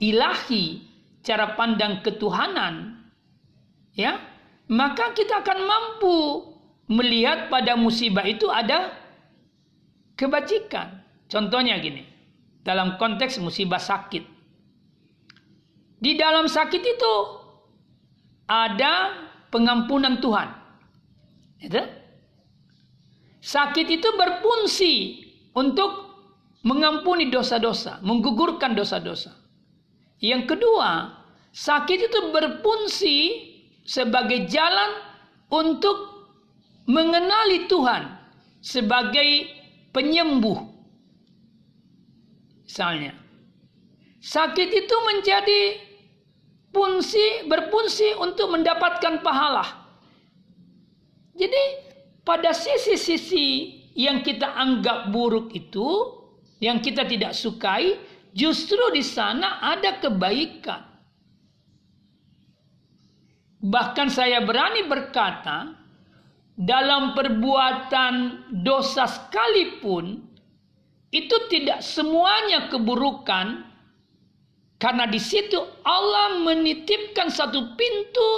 [0.00, 0.80] ilahi,
[1.20, 3.04] cara pandang ketuhanan,
[3.92, 4.16] ya,
[4.70, 6.16] maka kita akan mampu
[6.88, 8.92] melihat pada musibah itu ada
[10.16, 11.04] kebajikan.
[11.28, 12.04] Contohnya gini
[12.64, 14.24] dalam konteks musibah sakit.
[16.00, 17.14] Di dalam sakit itu
[18.44, 19.16] ada
[19.48, 20.48] pengampunan Tuhan.
[21.64, 21.80] Itu?
[23.44, 24.94] Sakit itu berfungsi
[25.56, 26.04] untuk
[26.64, 29.36] mengampuni dosa-dosa, menggugurkan dosa-dosa.
[30.20, 31.12] Yang kedua,
[31.52, 33.16] sakit itu berfungsi
[33.84, 34.90] sebagai jalan
[35.52, 35.96] untuk
[36.88, 38.08] mengenali Tuhan
[38.64, 39.48] sebagai
[39.92, 40.72] penyembuh.
[42.64, 43.12] Misalnya,
[44.24, 45.62] sakit itu menjadi
[46.74, 49.62] fungsi berfungsi untuk mendapatkan pahala.
[51.36, 51.64] Jadi
[52.26, 56.18] pada sisi-sisi yang kita anggap buruk itu,
[56.58, 57.94] yang kita tidak sukai,
[58.34, 60.93] justru di sana ada kebaikan.
[63.64, 65.72] Bahkan saya berani berkata,
[66.52, 70.20] dalam perbuatan dosa sekalipun,
[71.08, 73.64] itu tidak semuanya keburukan,
[74.76, 78.30] karena di situ Allah menitipkan satu pintu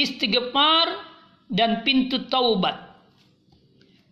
[0.00, 1.04] istighfar
[1.52, 2.88] dan pintu taubat.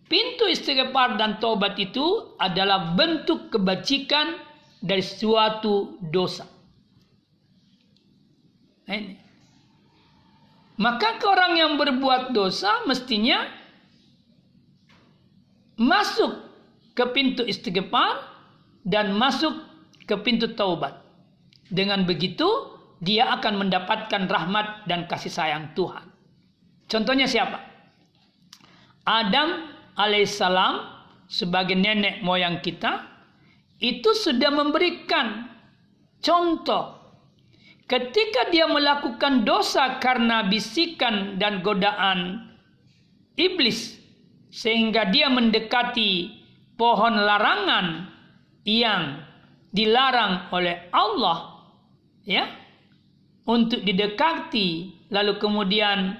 [0.07, 4.37] Pintu istighfar dan taubat itu adalah bentuk kebajikan
[4.85, 6.45] dari suatu dosa.
[8.87, 9.26] Nah, ini.
[10.77, 13.49] Maka orang yang berbuat dosa mestinya
[15.81, 16.37] masuk
[16.93, 18.21] ke pintu istighfar
[18.85, 19.57] dan masuk
[20.05, 21.01] ke pintu taubat.
[21.73, 22.49] Dengan begitu
[23.01, 26.09] dia akan mendapatkan rahmat dan kasih sayang Tuhan.
[26.89, 27.61] Contohnya siapa?
[29.05, 33.05] Adam alaihissalam sebagai nenek moyang kita
[33.83, 35.53] itu sudah memberikan
[36.25, 36.96] contoh
[37.87, 42.51] ketika dia melakukan dosa karena bisikan dan godaan
[43.39, 43.99] iblis
[44.51, 46.35] sehingga dia mendekati
[46.75, 48.11] pohon larangan
[48.67, 49.23] yang
[49.71, 51.67] dilarang oleh Allah
[52.27, 52.47] ya
[53.47, 56.19] untuk didekati lalu kemudian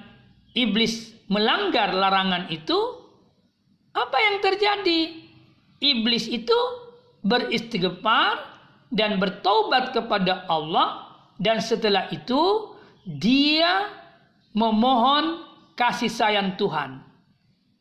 [0.55, 3.07] iblis melanggar larangan itu
[3.97, 5.25] apa yang terjadi?
[5.81, 6.57] Iblis itu
[7.25, 8.37] beristighfar
[8.93, 11.06] dan bertobat kepada Allah
[11.37, 12.73] dan setelah itu
[13.05, 13.89] dia
[14.53, 15.45] memohon
[15.77, 17.01] kasih sayang Tuhan.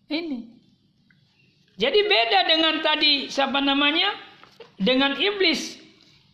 [0.07, 0.55] Ini.
[1.77, 4.14] Jadi beda dengan tadi siapa namanya?
[4.81, 5.77] Dengan iblis.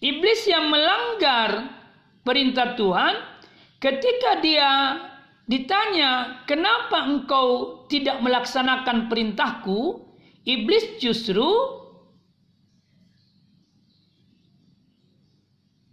[0.02, 1.70] Iblis yang melanggar
[2.26, 3.14] perintah Tuhan
[3.78, 4.70] ketika dia
[5.52, 10.00] Ditanya, kenapa engkau tidak melaksanakan perintahku?
[10.46, 11.44] Iblis justru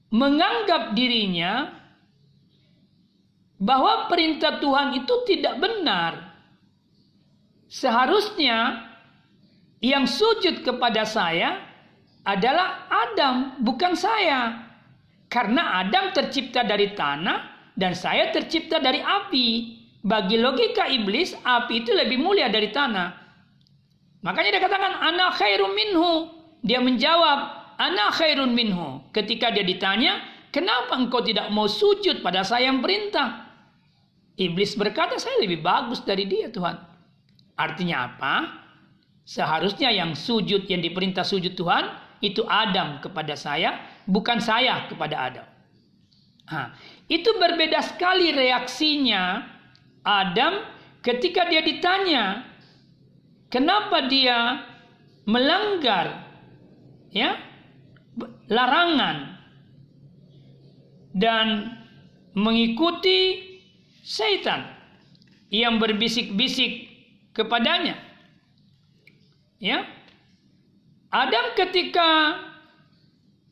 [0.09, 1.69] menganggap dirinya
[3.59, 6.13] bahwa perintah Tuhan itu tidak benar.
[7.69, 8.89] Seharusnya
[9.79, 11.61] yang sujud kepada saya
[12.25, 14.67] adalah Adam, bukan saya.
[15.29, 19.77] Karena Adam tercipta dari tanah, dan saya tercipta dari api.
[19.99, 23.11] Bagi logika iblis, api itu lebih mulia dari tanah.
[24.23, 26.11] Makanya dia katakan, anak khairun minhu.
[26.63, 29.01] Dia menjawab, anak khairun minhu.
[29.15, 30.19] Ketika dia ditanya,
[30.51, 33.47] kenapa engkau tidak mau sujud pada saya yang perintah?
[34.35, 36.75] Iblis berkata, saya lebih bagus dari dia Tuhan.
[37.55, 38.35] Artinya apa?
[39.23, 45.47] Seharusnya yang sujud, yang diperintah sujud Tuhan, itu Adam kepada saya, bukan saya kepada Adam.
[46.49, 46.73] Nah,
[47.05, 49.43] itu berbeda sekali reaksinya
[50.01, 50.65] Adam
[51.05, 52.41] ketika dia ditanya
[53.53, 54.65] kenapa dia
[55.29, 56.25] melanggar
[57.13, 57.48] ya
[58.49, 59.37] larangan
[61.13, 61.77] dan
[62.33, 63.45] mengikuti
[64.01, 64.65] setan
[65.53, 66.89] yang berbisik-bisik
[67.33, 67.97] kepadanya.
[69.61, 69.85] Ya.
[71.09, 72.37] Adam ketika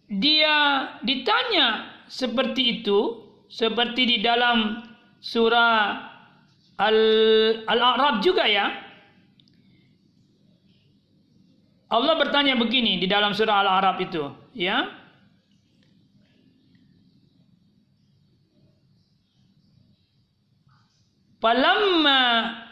[0.07, 4.85] dia ditanya seperti itu seperti di dalam
[5.19, 6.05] surah
[6.77, 8.86] Al-A'raf juga ya.
[11.87, 14.91] Allah bertanya begini di dalam surah Al-A'raf itu, ya.
[21.37, 22.21] Falamma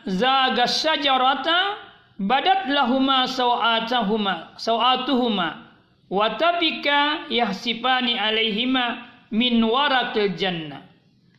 [0.09, 1.79] zaga syajarata
[2.19, 5.69] badat lahuma sawatahuma sawatuhuma
[6.09, 10.81] wa tabika yahsifani alaihima min warakil jannah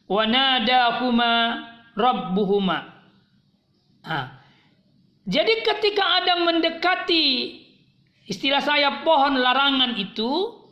[0.07, 1.33] wa nadahuma
[1.99, 2.79] rabbuhuma
[4.07, 4.39] ha.
[5.27, 7.66] jadi ketika Adam mendekati
[8.27, 10.63] istilah saya pohon larangan itu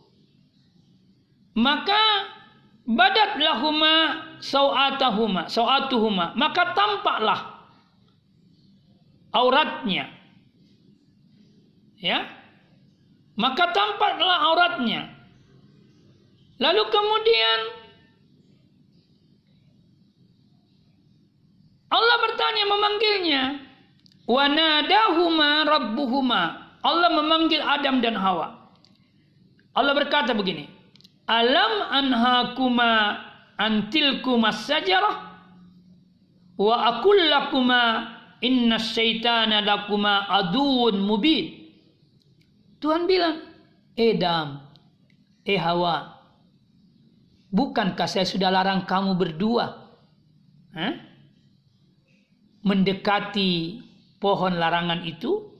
[1.54, 2.02] maka
[2.84, 3.94] badat lahuma
[4.42, 7.40] sawatahuma sawatuhuma maka tampaklah
[9.30, 10.10] auratnya
[12.02, 12.26] ya
[13.38, 15.14] maka tampaklah auratnya
[16.62, 17.60] Lalu kemudian
[21.90, 23.42] Allah bertanya memanggilnya.
[24.24, 26.63] Wa nadahuma rabbuhuma.
[26.84, 28.68] Allah memanggil Adam dan Hawa.
[29.72, 30.68] Allah berkata begini.
[31.24, 33.16] Alam anhakuma
[33.56, 35.32] antilkuma sajarah
[36.60, 38.12] wa akul lakuma
[38.44, 41.64] inna syaitana lakuma aduun mubin.
[42.84, 43.40] Tuhan bilang,
[43.96, 44.60] Edam,
[45.48, 46.20] eh Hawa,
[47.48, 49.88] bukankah saya sudah larang kamu berdua
[50.76, 50.92] Hah?
[52.60, 53.80] mendekati
[54.20, 55.53] pohon larangan itu?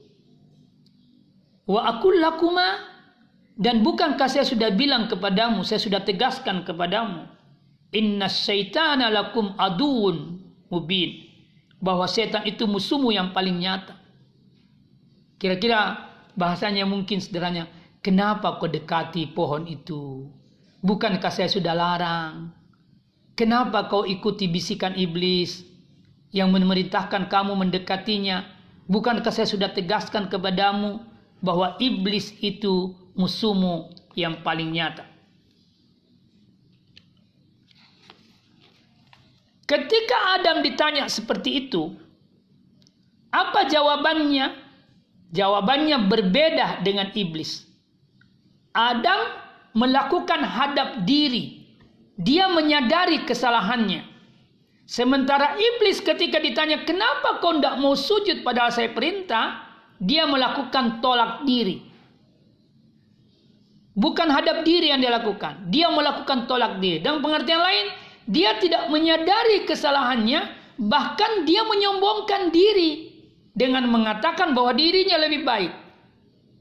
[1.65, 2.95] Wa akul lakuma
[3.55, 7.25] dan bukankah saya sudah bilang kepadamu, saya sudah tegaskan kepadamu,
[7.95, 11.23] inna syaitana lakum aduun mubin.
[11.79, 13.93] Bahwa setan itu musuhmu yang paling nyata.
[15.37, 17.67] Kira-kira bahasanya mungkin sederhana,
[17.99, 20.25] kenapa kau dekati pohon itu?
[20.81, 22.49] Bukankah saya sudah larang?
[23.35, 25.67] Kenapa kau ikuti bisikan iblis
[26.31, 28.47] yang memerintahkan kamu mendekatinya?
[28.87, 31.03] Bukankah saya sudah tegaskan kepadamu
[31.45, 35.05] bahwa iblis itu musuhmu yang paling nyata.
[39.65, 41.93] Ketika Adam ditanya seperti itu,
[43.33, 44.65] apa jawabannya?
[45.33, 47.65] Jawabannya berbeda dengan iblis.
[48.71, 49.41] Adam
[49.75, 51.65] melakukan hadap diri.
[52.15, 54.05] Dia menyadari kesalahannya.
[54.85, 59.74] Sementara iblis ketika ditanya, kenapa kau tidak mau sujud pada saya perintah?
[59.99, 61.81] Dia melakukan tolak diri.
[63.95, 65.71] Bukan hadap diri yang dia lakukan.
[65.71, 66.99] Dia melakukan tolak diri.
[66.99, 67.85] Dan pengertian lain,
[68.27, 70.51] dia tidak menyadari kesalahannya.
[70.75, 73.15] Bahkan dia menyombongkan diri.
[73.55, 75.71] Dengan mengatakan bahwa dirinya lebih baik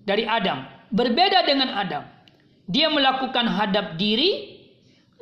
[0.07, 0.63] dari Adam.
[0.95, 2.07] Berbeda dengan Adam.
[2.71, 4.55] Dia melakukan hadap diri.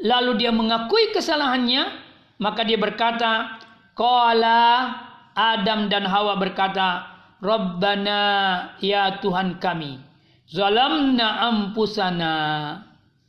[0.04, 1.88] Lalu dia mengakui kesalahannya.
[2.36, 3.56] Maka dia berkata,
[3.96, 4.92] Kala
[5.32, 7.11] Adam dan Hawa berkata,
[7.42, 8.20] Rabbana
[8.78, 9.98] ya Tuhan kami
[10.46, 12.32] zalamna ampusana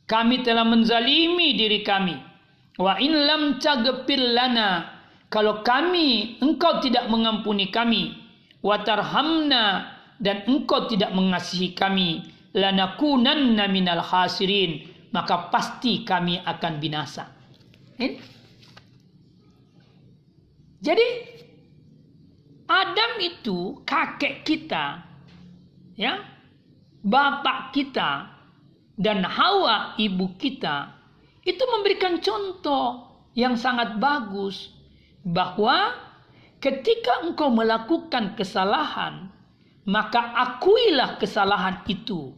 [0.04, 2.16] kami telah menzalimi diri kami.
[2.76, 3.56] Wa in lam
[4.36, 4.68] lana.
[5.32, 8.12] Kalau kami engkau tidak mengampuni kami.
[8.60, 12.20] Wa tarhamna dan engkau tidak mengasihi kami.
[12.52, 14.92] Lanakunanna minal khasirin.
[15.14, 17.32] Maka pasti kami akan binasa.
[20.84, 21.06] Jadi
[22.64, 25.04] Adam itu kakek kita
[25.94, 26.24] ya
[27.04, 28.32] bapak kita
[28.96, 30.96] dan Hawa ibu kita
[31.44, 34.72] itu memberikan contoh yang sangat bagus
[35.26, 35.92] bahwa
[36.62, 39.34] ketika engkau melakukan kesalahan
[39.84, 42.32] maka akuilah kesalahan itu.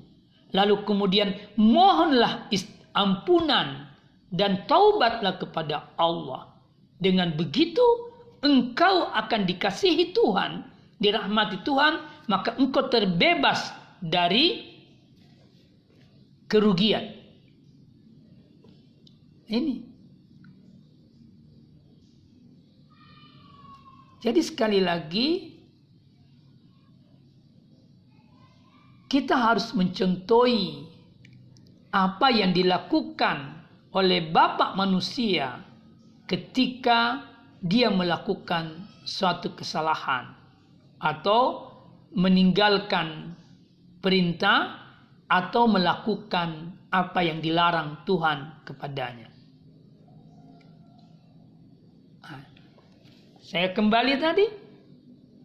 [0.55, 2.51] Lalu kemudian mohonlah
[2.95, 3.91] ampunan
[4.31, 6.55] dan taubatlah kepada Allah.
[6.97, 7.83] Dengan begitu
[8.47, 10.63] engkau akan dikasihi Tuhan
[11.03, 11.99] dirahmati Tuhan
[12.31, 14.79] maka engkau terbebas dari
[16.47, 17.11] kerugian.
[19.47, 19.77] Ini.
[24.27, 25.55] Jadi sekali lagi
[29.07, 30.83] kita harus mencontohi
[31.95, 33.55] apa yang dilakukan
[33.95, 35.63] oleh Bapak manusia
[36.27, 37.23] ketika
[37.63, 40.35] dia melakukan suatu kesalahan
[41.01, 41.73] atau
[42.17, 43.37] meninggalkan
[44.01, 44.87] perintah
[45.27, 49.37] atau melakukan apa yang dilarang Tuhan kepadanya.
[53.47, 54.47] Saya kembali tadi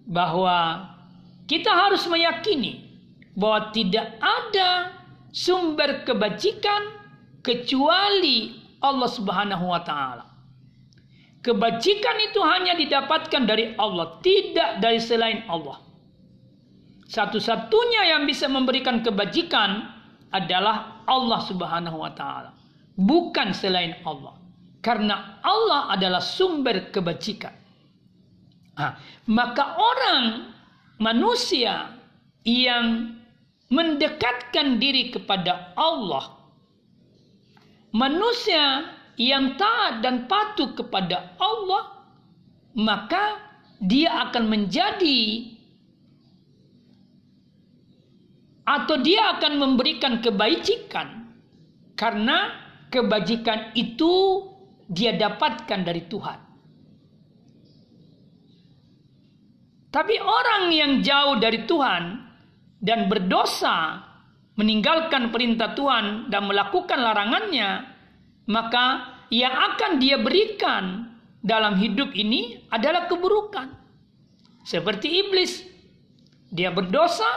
[0.09, 0.89] bahwa
[1.45, 2.97] kita harus meyakini
[3.37, 4.97] bahwa tidak ada
[5.29, 6.97] sumber kebajikan
[7.45, 10.30] kecuali Allah Subhanahu wa taala.
[11.41, 15.81] Kebajikan itu hanya didapatkan dari Allah, tidak dari selain Allah.
[17.09, 19.89] Satu-satunya yang bisa memberikan kebajikan
[20.29, 22.53] adalah Allah Subhanahu wa taala,
[22.93, 24.37] bukan selain Allah.
[24.85, 27.53] Karena Allah adalah sumber kebajikan.
[28.77, 28.97] Nah,
[29.29, 30.53] maka orang
[31.01, 31.89] manusia
[32.45, 33.17] yang
[33.73, 36.37] mendekatkan diri kepada Allah,
[37.93, 42.07] manusia yang taat dan patuh kepada Allah,
[42.77, 43.39] maka
[43.81, 45.51] dia akan menjadi
[48.61, 51.33] atau dia akan memberikan kebajikan
[51.97, 52.55] karena
[52.93, 54.47] kebajikan itu
[54.87, 56.39] dia dapatkan dari Tuhan.
[59.91, 62.03] Tapi orang yang jauh dari Tuhan
[62.79, 64.07] dan berdosa
[64.55, 67.90] meninggalkan perintah Tuhan dan melakukan larangannya,
[68.49, 71.11] maka yang akan dia berikan
[71.41, 73.73] dalam hidup ini adalah keburukan.
[74.61, 75.65] Seperti iblis.
[76.51, 77.27] Dia berdosa,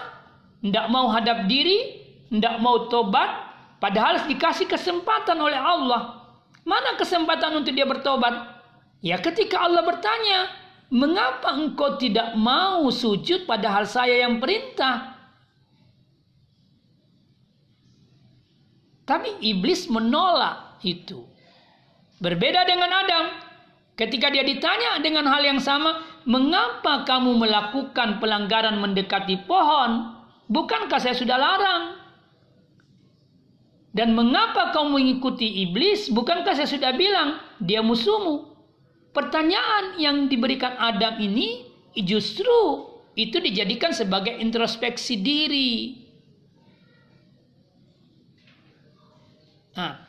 [0.60, 3.30] tidak mau hadap diri, tidak mau tobat,
[3.78, 6.24] padahal dikasih kesempatan oleh Allah.
[6.66, 8.58] Mana kesempatan untuk dia bertobat?
[9.04, 10.50] Ya ketika Allah bertanya,
[10.90, 15.14] mengapa engkau tidak mau sujud padahal saya yang perintah?
[19.04, 21.24] Tapi iblis menolak itu.
[22.20, 23.24] Berbeda dengan Adam.
[23.94, 30.18] Ketika dia ditanya dengan hal yang sama, mengapa kamu melakukan pelanggaran mendekati pohon?
[30.50, 32.04] Bukankah saya sudah larang?
[33.94, 36.10] Dan mengapa kamu mengikuti iblis?
[36.10, 38.50] Bukankah saya sudah bilang dia musuhmu?
[39.14, 46.02] Pertanyaan yang diberikan Adam ini justru itu dijadikan sebagai introspeksi diri.
[49.78, 50.03] Nah,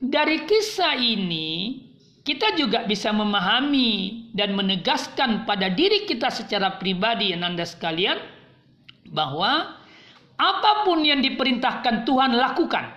[0.00, 1.82] dari kisah ini
[2.26, 8.18] kita juga bisa memahami dan menegaskan pada diri kita secara pribadi Anda sekalian
[9.14, 9.78] bahwa
[10.36, 12.92] Apa pun yang diperintahkan Tuhan lakukan.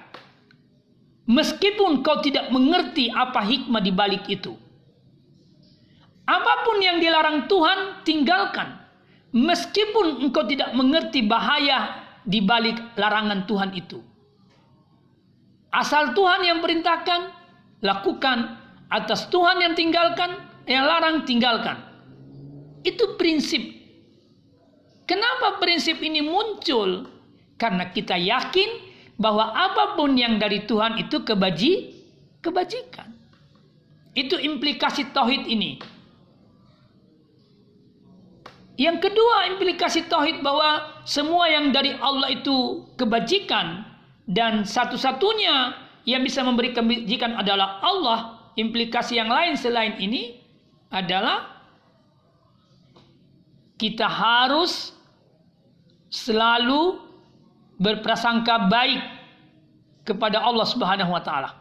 [1.31, 4.59] Meskipun kau tidak mengerti apa hikmah di balik itu.
[6.27, 8.75] Apa pun yang dilarang Tuhan, tinggalkan.
[9.31, 14.03] Meskipun engkau tidak mengerti bahaya di balik larangan Tuhan itu.
[15.69, 17.21] Asal Tuhan yang perintahkan,
[17.85, 18.57] lakukan.
[18.89, 20.33] Atas Tuhan yang tinggalkan,
[20.65, 21.77] yang larang tinggalkan.
[22.81, 23.61] Itu prinsip.
[25.05, 27.05] Kenapa prinsip ini muncul?
[27.61, 28.69] Karena kita yakin
[29.19, 32.01] bahwa apa pun yang dari Tuhan itu kebaji,
[32.41, 33.13] kebajikan.
[34.17, 35.77] Itu implikasi tauhid ini.
[38.79, 43.88] Yang kedua implikasi tauhid bahwa semua yang dari Allah itu kebajikan
[44.29, 45.73] dan satu-satunya
[46.05, 48.19] yang bisa memberi kebajikan adalah Allah.
[48.53, 50.37] Implikasi yang lain selain ini
[50.93, 51.65] adalah
[53.79, 54.93] kita harus
[56.13, 56.99] selalu
[57.79, 59.01] berprasangka baik
[60.05, 61.55] kepada Allah Subhanahu wa taala.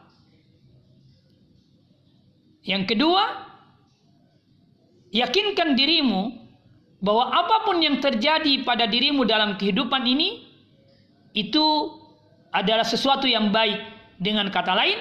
[2.66, 3.24] Yang kedua,
[5.14, 6.36] yakinkan dirimu
[6.98, 10.50] bahwa apa pun yang terjadi pada dirimu dalam kehidupan ini
[11.32, 11.97] itu
[12.54, 13.96] adalah sesuatu yang baik.
[14.18, 14.98] Dengan kata lain,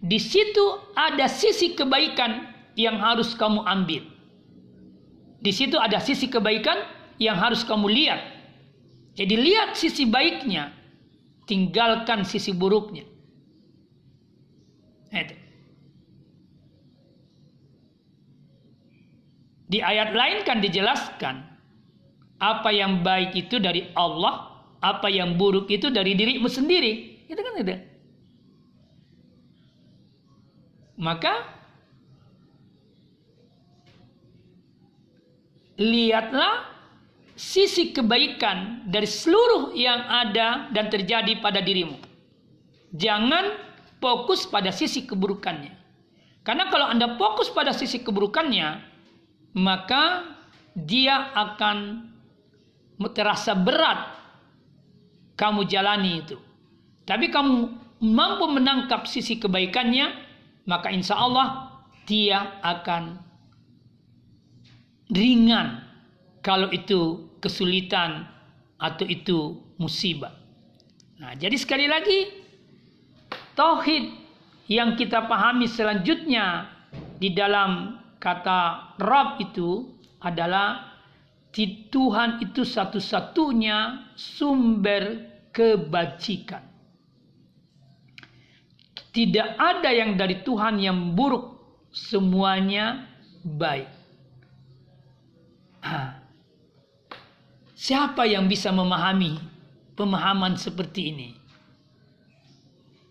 [0.00, 2.48] di situ ada sisi kebaikan
[2.80, 4.00] yang harus kamu ambil.
[5.44, 6.80] Di situ ada sisi kebaikan
[7.20, 8.34] yang harus kamu lihat
[9.14, 10.74] jadi lihat sisi baiknya,
[11.46, 13.06] tinggalkan sisi buruknya.
[15.14, 15.36] Itu.
[19.70, 21.46] Di ayat lain kan dijelaskan
[22.42, 24.53] apa yang baik itu dari Allah,
[24.84, 27.24] apa yang buruk itu dari dirimu sendiri.
[27.24, 27.76] Itu kan itu.
[31.00, 31.34] Maka
[35.80, 36.70] lihatlah
[37.34, 41.98] sisi kebaikan dari seluruh yang ada dan terjadi pada dirimu.
[42.94, 43.58] Jangan
[43.98, 45.74] fokus pada sisi keburukannya.
[46.44, 48.84] Karena kalau Anda fokus pada sisi keburukannya,
[49.56, 50.28] maka
[50.78, 52.06] dia akan
[53.10, 54.23] terasa berat
[55.34, 56.38] kamu jalani itu.
[57.04, 57.68] Tapi kamu
[58.00, 60.12] mampu menangkap sisi kebaikannya,
[60.64, 61.72] maka insya Allah
[62.08, 63.20] dia akan
[65.12, 65.84] ringan
[66.40, 68.28] kalau itu kesulitan
[68.80, 70.32] atau itu musibah.
[71.20, 72.44] Nah, jadi sekali lagi
[73.56, 74.12] tauhid
[74.68, 76.68] yang kita pahami selanjutnya
[77.20, 79.92] di dalam kata Rab itu
[80.24, 80.93] adalah
[81.86, 85.22] Tuhan itu satu-satunya sumber
[85.54, 86.66] kebajikan.
[89.14, 91.54] Tidak ada yang dari Tuhan yang buruk,
[91.94, 93.06] semuanya
[93.46, 93.86] baik.
[95.86, 96.18] Ha.
[97.78, 99.38] Siapa yang bisa memahami
[99.94, 101.30] pemahaman seperti ini?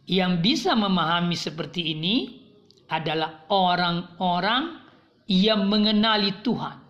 [0.04, 2.44] Yang bisa memahami seperti ini
[2.92, 4.84] adalah orang-orang
[5.32, 6.84] yang mengenali Tuhan.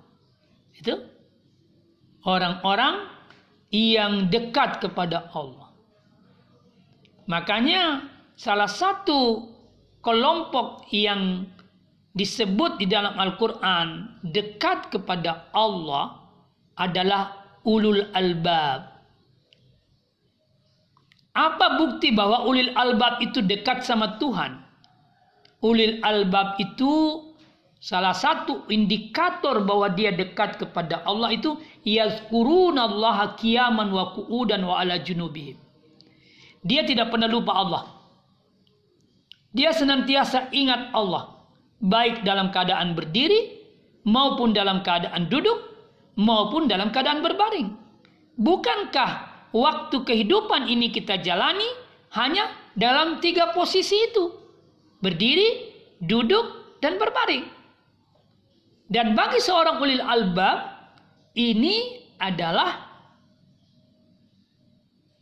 [0.74, 1.13] Itu
[2.24, 3.08] orang-orang
[3.74, 5.72] yang dekat kepada Allah.
[7.26, 9.48] Makanya salah satu
[10.04, 11.48] kelompok yang
[12.14, 16.22] disebut di dalam Al-Quran dekat kepada Allah
[16.78, 18.94] adalah ulul albab.
[21.34, 24.62] Apa bukti bahwa ulil albab itu dekat sama Tuhan?
[25.66, 27.24] Ulil albab itu
[27.84, 35.04] salah satu indikator bahwa dia dekat kepada Allah itu yazkurunallaha qiyaman wa qu'udan wa ala
[35.04, 35.60] junubihim.
[36.64, 37.84] Dia tidak pernah lupa Allah.
[39.52, 41.44] Dia senantiasa ingat Allah,
[41.84, 43.60] baik dalam keadaan berdiri
[44.08, 45.60] maupun dalam keadaan duduk
[46.16, 47.68] maupun dalam keadaan berbaring.
[48.40, 49.12] Bukankah
[49.52, 51.68] waktu kehidupan ini kita jalani
[52.16, 52.48] hanya
[52.80, 54.32] dalam tiga posisi itu?
[55.04, 55.68] Berdiri,
[56.00, 57.63] duduk, dan berbaring.
[58.88, 60.60] Dan bagi seorang ulil albab,
[61.34, 62.94] ini adalah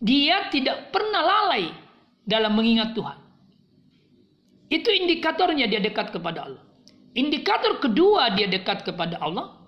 [0.02, 1.70] dia tidak pernah lalai
[2.26, 3.18] dalam mengingat Tuhan.
[4.72, 6.64] Itu indikatornya dia dekat kepada Allah.
[7.12, 9.60] Indikator kedua dia dekat kepada Allah.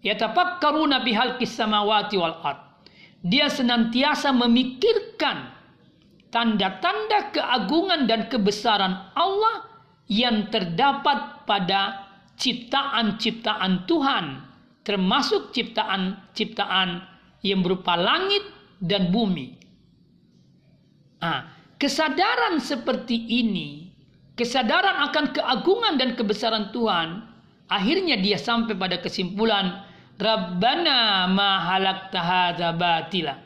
[0.00, 2.60] Yatafakkaruna bihal samawati wal ard.
[3.20, 5.52] Dia senantiasa memikirkan
[6.32, 9.68] tanda-tanda keagungan dan kebesaran Allah
[10.08, 12.09] yang terdapat pada
[12.40, 14.24] ciptaan-ciptaan Tuhan,
[14.80, 17.04] termasuk ciptaan-ciptaan
[17.44, 18.42] yang berupa langit
[18.80, 19.60] dan bumi.
[21.20, 23.14] Nah, kesadaran seperti
[23.44, 23.92] ini,
[24.40, 27.28] kesadaran akan keagungan dan kebesaran Tuhan,
[27.68, 29.84] akhirnya dia sampai pada kesimpulan
[30.16, 33.36] Rabbana ma halakta hadza batila.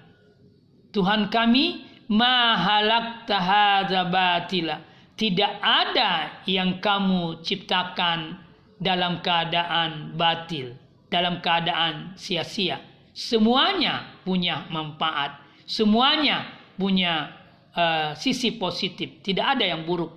[0.95, 1.83] Tuhan kami
[2.15, 4.79] ma halakta hadza batila.
[5.15, 8.44] Tidak ada yang kamu ciptakan
[8.85, 10.77] dalam keadaan batil,
[11.09, 12.85] dalam keadaan sia-sia.
[13.17, 16.45] Semuanya punya manfaat, semuanya
[16.77, 17.33] punya
[17.73, 20.13] uh, sisi positif, tidak ada yang buruk.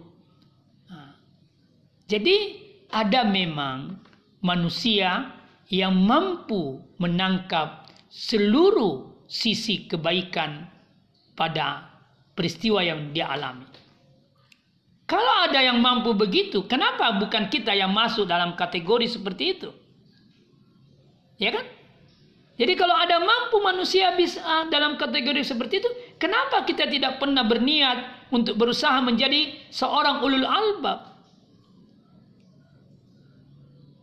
[0.91, 1.15] Nah,
[2.11, 2.37] jadi
[2.91, 4.03] ada memang
[4.43, 5.31] manusia
[5.71, 10.67] yang mampu menangkap seluruh sisi kebaikan
[11.35, 11.85] pada
[12.33, 13.67] peristiwa yang dia alami.
[15.07, 19.71] Kalau ada yang mampu begitu, kenapa bukan kita yang masuk dalam kategori seperti itu?
[21.39, 21.63] Ya kan?
[22.59, 25.89] Jadi kalau ada mampu manusia bisa dalam kategori seperti itu,
[26.19, 31.15] kenapa kita tidak pernah berniat untuk berusaha menjadi seorang ulul albab?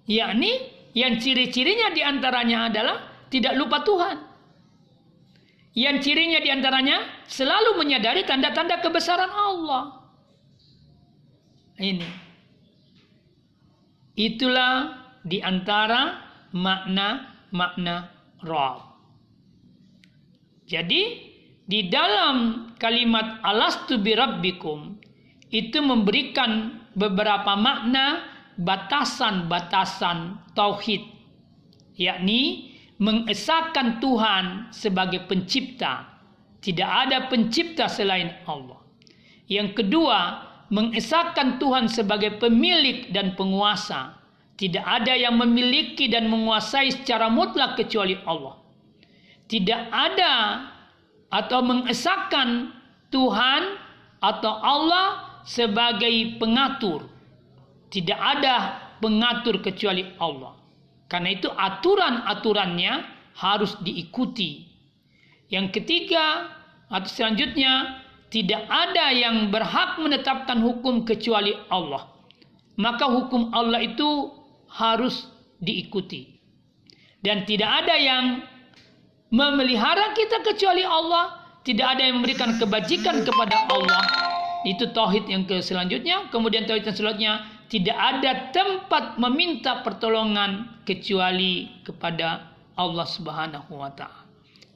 [0.09, 2.97] Yakni yang ciri-cirinya di antaranya adalah
[3.29, 4.17] tidak lupa Tuhan.
[5.75, 10.04] Yang cirinya di antaranya selalu menyadari tanda-tanda kebesaran Allah.
[11.79, 12.11] Ini.
[14.15, 14.75] Itulah
[15.27, 16.23] di antara
[16.55, 18.15] makna-makna
[18.47, 18.95] Rabb.
[20.65, 21.03] Jadi
[21.65, 25.01] di dalam kalimat alastu birabbikum
[25.49, 28.23] itu memberikan beberapa makna
[28.61, 31.03] batasan-batasan tauhid
[31.99, 36.07] yakni mengesahkan Tuhan sebagai pencipta
[36.63, 38.79] tidak ada pencipta selain Allah
[39.51, 47.27] yang kedua mengesahkan Tuhan sebagai pemilik dan penguasa tidak ada yang memiliki dan menguasai secara
[47.27, 48.55] mutlak kecuali Allah.
[49.51, 50.35] Tidak ada
[51.27, 52.71] atau mengesahkan
[53.11, 53.63] Tuhan
[54.23, 57.11] atau Allah sebagai pengatur.
[57.91, 60.55] Tidak ada pengatur kecuali Allah.
[61.11, 62.93] Karena itu aturan-aturannya
[63.35, 64.71] harus diikuti.
[65.51, 66.47] Yang ketiga
[66.87, 72.09] atau selanjutnya tidak ada yang berhak menetapkan hukum kecuali Allah.
[72.75, 74.35] Maka hukum Allah itu
[74.67, 75.31] harus
[75.63, 76.35] diikuti.
[77.23, 78.25] Dan tidak ada yang
[79.33, 84.03] memelihara kita kecuali Allah, tidak ada yang memberikan kebajikan kepada Allah.
[84.65, 87.35] Itu tauhid yang ke selanjutnya, kemudian tauhid yang selanjutnya
[87.73, 94.24] tidak ada tempat meminta pertolongan kecuali kepada Allah Subhanahu wa taala.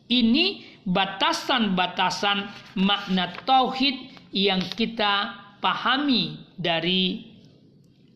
[0.08, 2.48] Ini batasan-batasan
[2.80, 7.28] makna tauhid yang kita pahami dari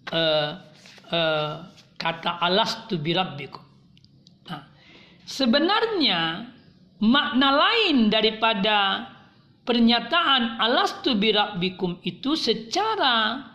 [0.08, 0.56] uh,
[1.12, 1.52] uh,
[2.00, 3.60] kata alastu birabbikum.
[4.48, 4.66] Nah,
[5.28, 6.48] sebenarnya
[7.02, 9.08] makna lain daripada
[9.68, 13.46] pernyataan alastu birabbikum itu secara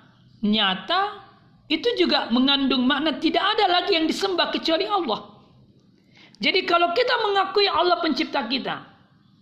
[0.45, 1.25] nyata
[1.67, 5.36] itu juga mengandung makna tidak ada lagi yang disembah kecuali Allah.
[6.37, 8.85] Jadi kalau kita mengakui Allah pencipta kita,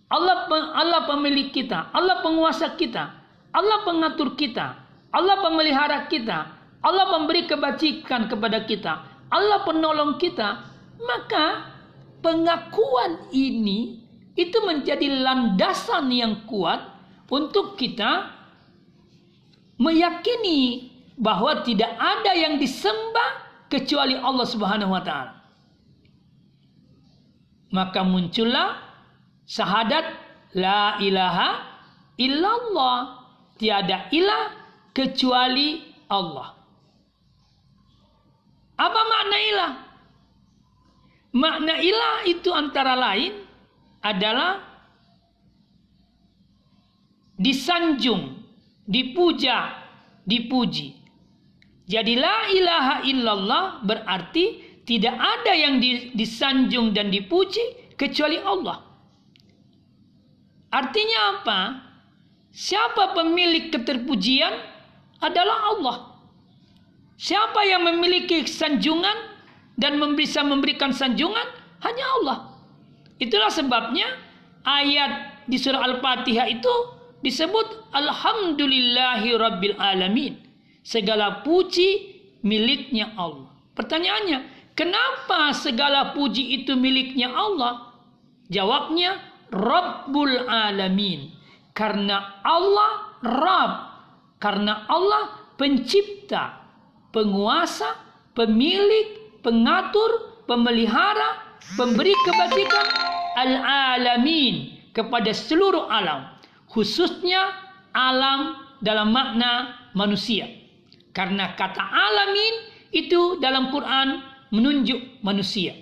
[0.08, 3.04] Allah Allah pemilik kita, Allah penguasa kita,
[3.52, 4.80] Allah pengatur kita,
[5.12, 10.64] Allah pemelihara kita, Allah memberi kebajikan kepada kita, Allah penolong kita,
[11.02, 11.74] maka
[12.24, 14.00] pengakuan ini
[14.36, 16.80] itu menjadi landasan yang kuat
[17.28, 18.32] untuk kita
[19.76, 25.45] meyakini bahwa tidak ada yang disembah kecuali Allah Subhanahu wa taala.
[27.74, 28.78] Maka muncullah
[29.46, 30.06] syahadat
[30.54, 31.62] la ilaha
[32.18, 33.26] illallah,
[33.58, 34.54] tiada ilah
[34.94, 36.54] kecuali Allah.
[38.76, 39.72] Apa makna ilah?
[41.36, 43.44] Makna ilah itu antara lain
[44.00, 44.60] adalah
[47.36, 48.40] disanjung,
[48.88, 49.76] dipuja,
[50.24, 50.96] dipuji.
[51.86, 55.82] Jadi la ilaha illallah berarti tidak ada yang
[56.14, 58.86] disanjung dan dipuji kecuali Allah.
[60.70, 61.60] Artinya apa?
[62.54, 64.54] Siapa pemilik keterpujian
[65.18, 65.96] adalah Allah.
[67.18, 69.34] Siapa yang memiliki sanjungan
[69.74, 71.44] dan bisa memberikan sanjungan
[71.82, 72.38] hanya Allah.
[73.18, 74.06] Itulah sebabnya
[74.64, 76.74] ayat di surah Al-Fatihah itu
[77.26, 80.38] disebut Alhamdulillahi Rabbil Alamin.
[80.86, 83.50] Segala puji miliknya Allah.
[83.76, 87.96] Pertanyaannya, kenapa segala puji itu miliknya Allah?
[88.52, 89.18] Jawabnya,
[89.50, 91.34] Rabbul Alamin.
[91.74, 93.72] Karena Allah Rabb.
[94.36, 96.60] Karena Allah pencipta,
[97.10, 97.96] penguasa,
[98.36, 102.86] pemilik, pengatur, pemelihara, pemberi kebajikan
[103.36, 106.36] al-alamin kepada seluruh alam.
[106.68, 107.52] Khususnya
[107.96, 110.46] alam dalam makna manusia.
[111.16, 112.54] Karena kata alamin
[112.92, 114.20] itu dalam Quran
[114.50, 115.74] menunjuk manusia.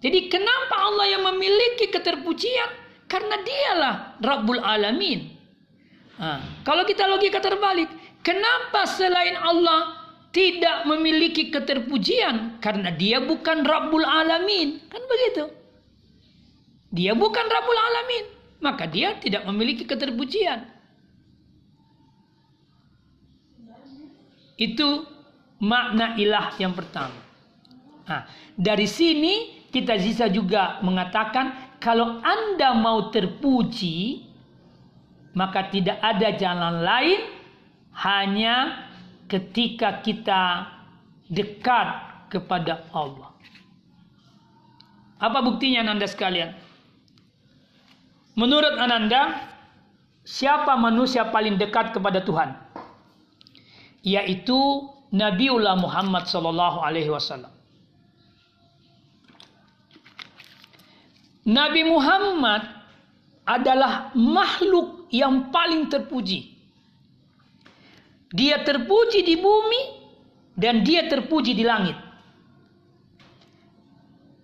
[0.00, 2.70] Jadi kenapa Allah yang memiliki keterpujian?
[3.06, 5.34] Karena dialah Rabbul Alamin.
[6.18, 7.88] Nah, kalau kita logika terbalik,
[8.20, 12.60] kenapa selain Allah tidak memiliki keterpujian?
[12.60, 14.84] Karena dia bukan Rabbul Alamin.
[14.90, 15.44] Kan begitu.
[16.92, 18.24] Dia bukan Rabbul Alamin.
[18.60, 20.64] Maka dia tidak memiliki keterpujian.
[24.56, 25.04] Itu
[25.60, 27.25] makna ilah yang pertama.
[28.06, 28.22] Nah,
[28.54, 34.24] dari sini kita bisa juga mengatakan kalau Anda mau terpuji,
[35.34, 37.20] maka tidak ada jalan lain
[37.92, 38.86] hanya
[39.26, 40.70] ketika kita
[41.26, 41.88] dekat
[42.30, 43.34] kepada Allah.
[45.18, 46.54] Apa buktinya Anda sekalian?
[48.36, 49.48] Menurut Ananda,
[50.28, 52.52] siapa manusia paling dekat kepada Tuhan?
[54.04, 54.56] Yaitu
[55.08, 57.55] Nabiullah Muhammad sallallahu alaihi wasallam.
[61.46, 62.66] Nabi Muhammad
[63.46, 66.58] adalah makhluk yang paling terpuji.
[68.34, 69.82] Dia terpuji di bumi
[70.58, 71.94] dan dia terpuji di langit.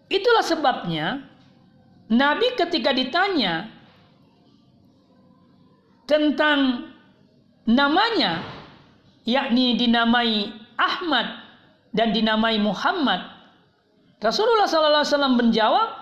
[0.06, 1.26] Itulah sebabnya
[2.12, 3.66] Nabi ketika ditanya
[6.06, 6.92] tentang
[7.66, 8.44] namanya
[9.26, 11.26] yakni dinamai Ahmad
[11.94, 13.22] dan dinamai Muhammad
[14.18, 16.01] Rasulullah SAW menjawab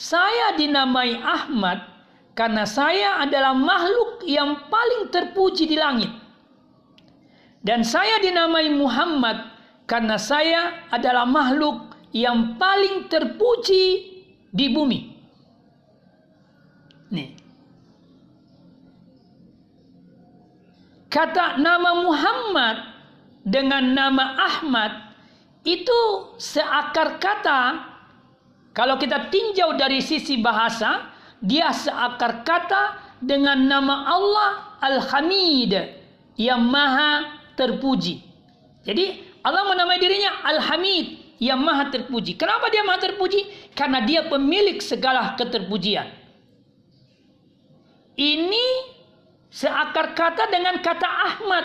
[0.00, 1.84] saya dinamai Ahmad
[2.32, 6.08] karena saya adalah makhluk yang paling terpuji di langit.
[7.60, 9.44] Dan saya dinamai Muhammad
[9.84, 13.84] karena saya adalah makhluk yang paling terpuji
[14.48, 15.00] di bumi.
[17.12, 17.36] Nih.
[21.12, 22.76] Kata nama Muhammad
[23.44, 25.12] dengan nama Ahmad
[25.68, 26.00] itu
[26.40, 27.89] seakar kata
[28.80, 31.12] kalau kita tinjau dari sisi bahasa,
[31.44, 35.76] dia seakar kata dengan nama Allah Al-Hamid
[36.40, 37.28] yang maha
[37.60, 38.24] terpuji.
[38.80, 42.40] Jadi Allah menamai dirinya Al-Hamid yang maha terpuji.
[42.40, 43.44] Kenapa dia maha terpuji?
[43.76, 46.08] Karena dia pemilik segala keterpujian.
[48.16, 48.66] Ini
[49.52, 51.64] seakar kata dengan kata Ahmad.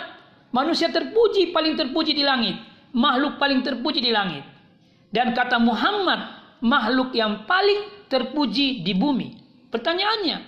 [0.52, 2.60] Manusia terpuji paling terpuji di langit.
[2.92, 4.44] Makhluk paling terpuji di langit.
[5.08, 9.36] Dan kata Muhammad makhluk yang paling terpuji di bumi.
[9.68, 10.38] Pertanyaannya,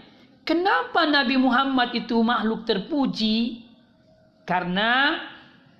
[0.46, 3.66] kenapa Nabi Muhammad itu makhluk terpuji?
[4.48, 5.20] Karena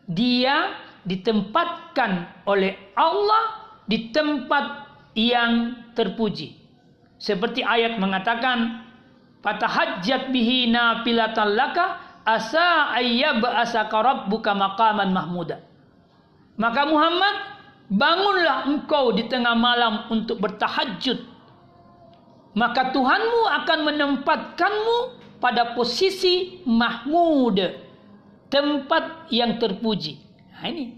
[0.05, 0.77] dia
[1.09, 6.53] ditempatkan oleh Allah di tempat yang terpuji.
[7.17, 8.85] Seperti ayat mengatakan,
[9.41, 11.99] "Fatahajjat bihi nafilatan laka
[12.29, 15.65] asa ayyab asaka rabbuka maqaman mahmuda."
[16.61, 17.58] Maka Muhammad
[17.89, 21.25] Bangunlah engkau di tengah malam untuk bertahajud.
[22.53, 24.99] Maka Tuhanmu akan menempatkanmu
[25.41, 27.57] pada posisi mahmud.
[28.53, 30.21] Tempat yang terpuji.
[30.53, 30.97] Nah ini.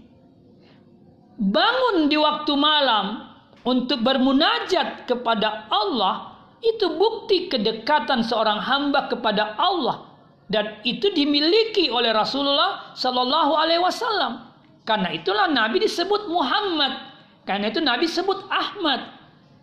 [1.39, 3.27] Bangun di waktu malam
[3.63, 6.43] untuk bermunajat kepada Allah.
[6.61, 10.11] Itu bukti kedekatan seorang hamba kepada Allah.
[10.51, 14.50] Dan itu dimiliki oleh Rasulullah Sallallahu Alaihi Wasallam.
[14.81, 17.13] Karena itulah Nabi disebut Muhammad.
[17.45, 19.21] Karena itu Nabi disebut Ahmad.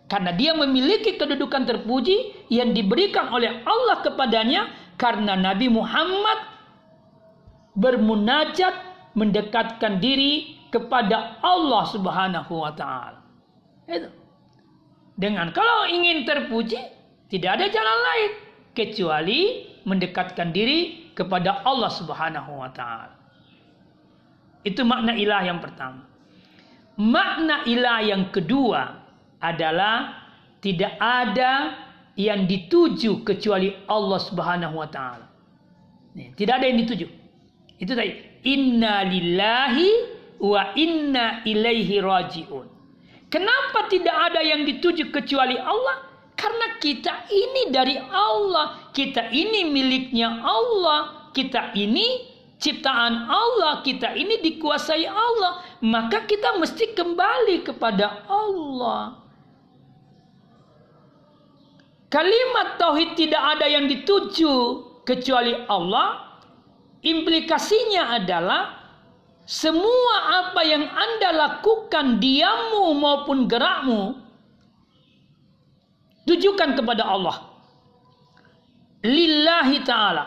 [0.09, 6.49] Karena dia memiliki kedudukan terpuji yang diberikan oleh Allah kepadanya karena Nabi Muhammad
[7.77, 8.73] bermunajat
[9.13, 13.21] mendekatkan diri kepada Allah Subhanahu wa taala.
[15.13, 16.79] Dengan kalau ingin terpuji
[17.29, 18.31] tidak ada jalan lain
[18.73, 19.39] kecuali
[19.85, 23.18] mendekatkan diri kepada Allah Subhanahu wa taala.
[24.63, 26.05] Itu makna ilah yang pertama.
[26.99, 28.99] makna ilah yang kedua
[29.39, 30.19] adalah
[30.59, 31.79] tidak ada
[32.19, 35.31] yang dituju kecuali Allah Subhanahu wa taala.
[36.11, 37.07] Tidak ada yang dituju.
[37.79, 38.27] Itu tadi.
[38.43, 39.87] Inna lillahi
[40.43, 42.67] wa inna ilaihi rajiun.
[43.31, 46.03] Kenapa tidak ada yang dituju kecuali Allah?
[46.35, 52.28] Karena kita ini dari Allah, kita ini miliknya Allah, kita ini
[52.59, 59.23] ciptaan Allah, kita ini dikuasai Allah, maka kita mesti kembali kepada Allah.
[62.11, 64.53] Kalimat tauhid tidak ada yang dituju
[65.07, 66.41] kecuali Allah.
[66.99, 68.75] Implikasinya adalah
[69.47, 74.19] semua apa yang Anda lakukan diammu maupun gerakmu
[76.27, 77.37] tujukan kepada Allah.
[79.05, 80.25] Lillahi taala.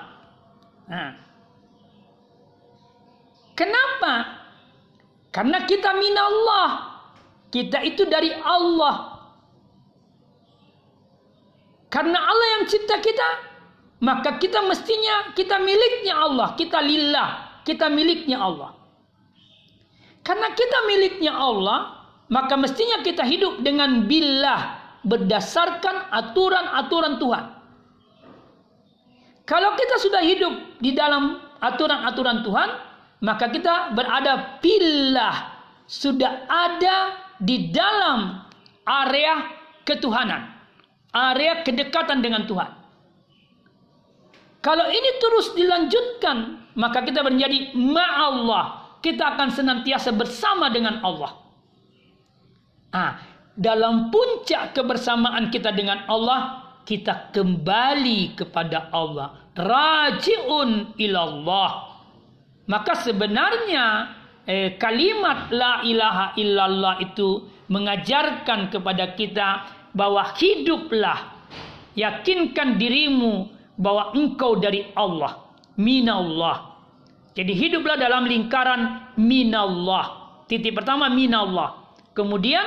[3.63, 4.43] Kenapa?
[5.31, 6.99] Karena kita minallah.
[7.55, 9.23] Kita itu dari Allah.
[11.87, 13.29] Karena Allah yang cipta kita,
[14.03, 18.75] maka kita mestinya kita miliknya Allah, kita lillah, kita miliknya Allah.
[20.27, 22.03] Karena kita miliknya Allah,
[22.33, 27.45] maka mestinya kita hidup dengan billah berdasarkan aturan-aturan Tuhan.
[29.47, 32.92] Kalau kita sudah hidup di dalam aturan-aturan Tuhan,
[33.23, 36.97] maka kita berada billah, sudah ada
[37.39, 38.43] di dalam
[38.85, 39.47] area
[39.87, 40.53] ketuhanan
[41.13, 42.71] area kedekatan dengan Tuhan.
[44.65, 46.37] Kalau ini terus dilanjutkan,
[46.81, 48.97] maka kita menjadi ma'allah.
[49.03, 51.35] Kita akan senantiasa bersama dengan Allah.
[52.95, 53.19] Ah,
[53.59, 59.51] dalam puncak kebersamaan kita dengan Allah, kita kembali kepada Allah.
[59.59, 61.92] Raji'un ilallah.
[62.71, 63.87] Maka sebenarnya
[64.47, 69.49] eh, kalimat la ilaha illallah itu mengajarkan kepada kita
[69.97, 71.49] bahwa hiduplah
[71.97, 75.43] yakinkan dirimu bahwa engkau dari Allah
[75.77, 76.73] minallah.
[77.33, 80.37] Jadi hiduplah dalam lingkaran minallah.
[80.45, 81.97] Titik pertama minallah.
[82.13, 82.61] Kemudian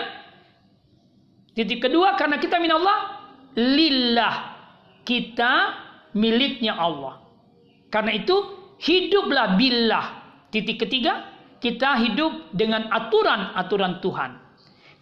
[1.53, 3.21] titik kedua karena kita minallah
[3.53, 4.35] lillah.
[5.05, 5.53] Kita
[6.17, 7.21] miliknya Allah.
[7.93, 10.05] Karena itu hiduplah billah
[10.51, 14.45] titik ketiga kita hidup dengan aturan-aturan Tuhan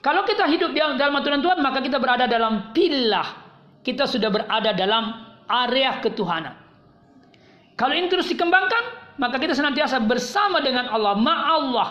[0.04, 3.40] kalau kita hidup dalam aturan Tuhan, maka kita berada dalam pilah.
[3.80, 5.16] Kita sudah berada dalam
[5.48, 6.60] area ketuhanan.
[7.80, 11.90] Kalau ini terus dikembangkan, maka kita senantiasa bersama dengan Allah, ma'allah.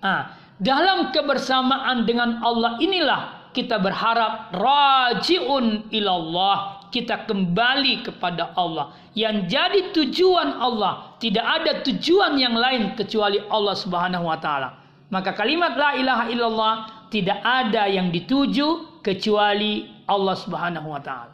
[0.00, 0.20] Nah,
[0.56, 6.83] dalam kebersamaan dengan Allah inilah kita berharap rajiun ilallah.
[6.94, 8.94] Kita kembali kepada Allah.
[9.18, 11.18] Yang jadi tujuan Allah.
[11.18, 14.84] Tidak ada tujuan yang lain kecuali Allah subhanahu wa ta'ala.
[15.10, 16.74] Maka kalimat la ilaha illallah
[17.14, 21.30] tidak ada yang dituju kecuali Allah Subhanahu wa taala.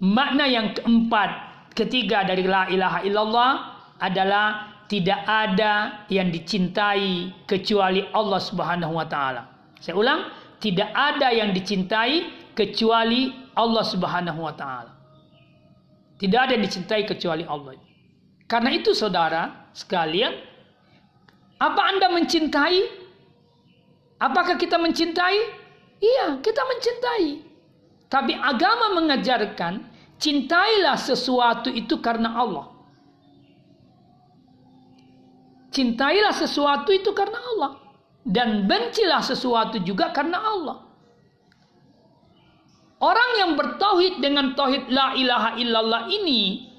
[0.00, 1.30] Makna yang keempat,
[1.76, 3.52] ketiga dari la ilaha illallah
[4.00, 9.44] adalah tidak ada yang dicintai kecuali Allah Subhanahu wa taala.
[9.84, 10.32] Saya ulang,
[10.64, 12.24] tidak ada yang dicintai
[12.56, 14.92] kecuali Allah Subhanahu wa taala.
[16.18, 17.74] Tidak ada yang dicintai kecuali Allah.
[18.46, 20.30] Karena itu saudara sekalian,
[21.58, 23.04] apa Anda mencintai
[24.24, 25.38] Apakah kita mencintai?
[25.98, 27.28] Iya, kita mencintai.
[28.06, 29.84] Tapi agama mengajarkan,
[30.22, 32.72] cintailah sesuatu itu karena Allah.
[35.74, 37.72] Cintailah sesuatu itu karena Allah.
[38.24, 40.78] Dan bencilah sesuatu juga karena Allah.
[43.04, 46.72] Orang yang bertauhid dengan tauhid la ilaha illallah ini,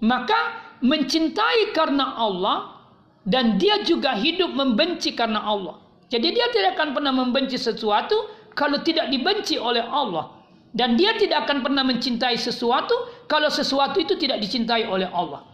[0.00, 2.80] maka mencintai karena Allah
[3.28, 5.76] dan dia juga hidup membenci karena Allah.
[6.08, 8.16] Jadi dia tidak akan pernah membenci sesuatu
[8.56, 10.32] kalau tidak dibenci oleh Allah.
[10.72, 12.96] Dan dia tidak akan pernah mencintai sesuatu
[13.28, 15.44] kalau sesuatu itu tidak dicintai oleh Allah.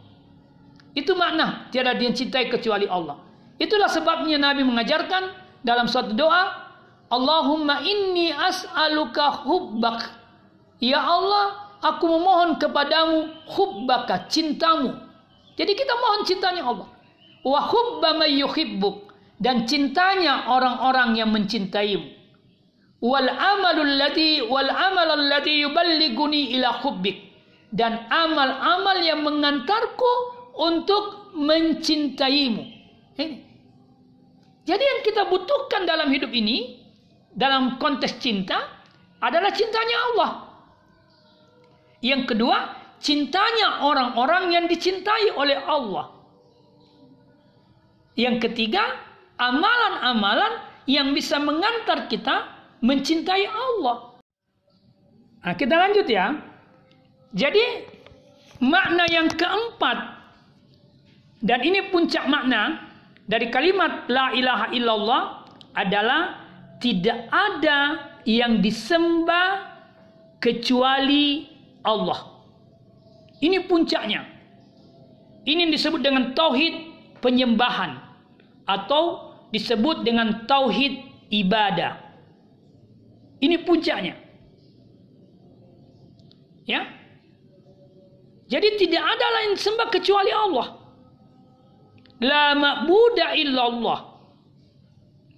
[0.94, 3.18] Itu makna tiada dicintai kecuali Allah.
[3.58, 5.22] Itulah sebabnya Nabi mengajarkan
[5.66, 6.61] dalam suatu doa,
[7.12, 10.00] Allahumma inni as'aluka hubbak.
[10.80, 14.96] Ya Allah, aku memohon kepadamu hubbaka, cintamu.
[15.60, 16.88] Jadi kita mohon cintanya Allah.
[17.44, 22.16] Wa hubba may yuhibbuk dan cintanya orang-orang yang mencintaimu.
[23.02, 27.18] Wal amalul ladzi wal amal alladzi yuballighuni ila hubbik
[27.74, 30.12] dan amal-amal yang mengantarku
[30.54, 32.62] untuk mencintaimu.
[34.62, 36.81] Jadi yang kita butuhkan dalam hidup ini
[37.32, 38.60] dalam konteks cinta
[39.22, 40.30] adalah cintanya Allah.
[42.02, 42.56] Yang kedua,
[42.98, 46.10] cintanya orang-orang yang dicintai oleh Allah.
[48.18, 48.82] Yang ketiga,
[49.38, 50.60] amalan-amalan
[50.90, 52.50] yang bisa mengantar kita
[52.82, 54.18] mencintai Allah.
[55.42, 56.34] Nah, kita lanjut ya.
[57.32, 57.64] Jadi
[58.60, 60.22] makna yang keempat
[61.42, 62.92] dan ini puncak makna
[63.26, 65.22] dari kalimat la ilaha illallah
[65.74, 66.41] adalah
[66.82, 69.70] tidak ada yang disembah
[70.42, 71.46] kecuali
[71.86, 72.42] Allah.
[73.38, 74.26] Ini puncaknya.
[75.46, 76.74] Ini disebut dengan tauhid
[77.22, 77.98] penyembahan
[78.66, 82.02] atau disebut dengan tauhid ibadah.
[83.42, 84.18] Ini puncaknya.
[86.66, 86.86] Ya.
[88.46, 90.66] Jadi tidak ada lain sembah kecuali Allah.
[92.22, 94.00] La ma'budu illallah.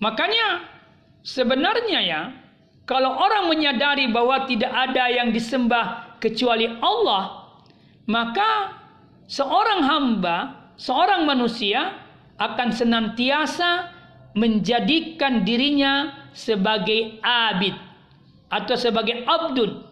[0.05, 0.74] Makanya
[1.25, 2.23] sebenarnya ya,
[2.85, 7.49] kalau orang menyadari bahwa tidak ada yang disembah kecuali Allah,
[8.05, 8.77] maka
[9.25, 11.97] seorang hamba, seorang manusia
[12.37, 13.89] akan senantiasa
[14.37, 17.73] menjadikan dirinya sebagai abid
[18.53, 19.91] atau sebagai abdun.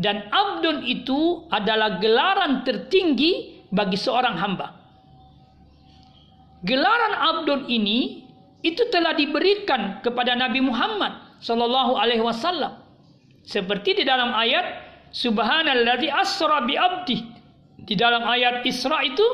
[0.00, 4.76] Dan abdun itu adalah gelaran tertinggi bagi seorang hamba.
[6.64, 8.29] Gelaran abdun ini
[8.60, 12.80] itu telah diberikan kepada Nabi Muhammad sallallahu alaihi wasallam.
[13.44, 17.18] Seperti di dalam ayat Subhanalladzi asra bi abdi.
[17.80, 19.24] Di dalam ayat Isra itu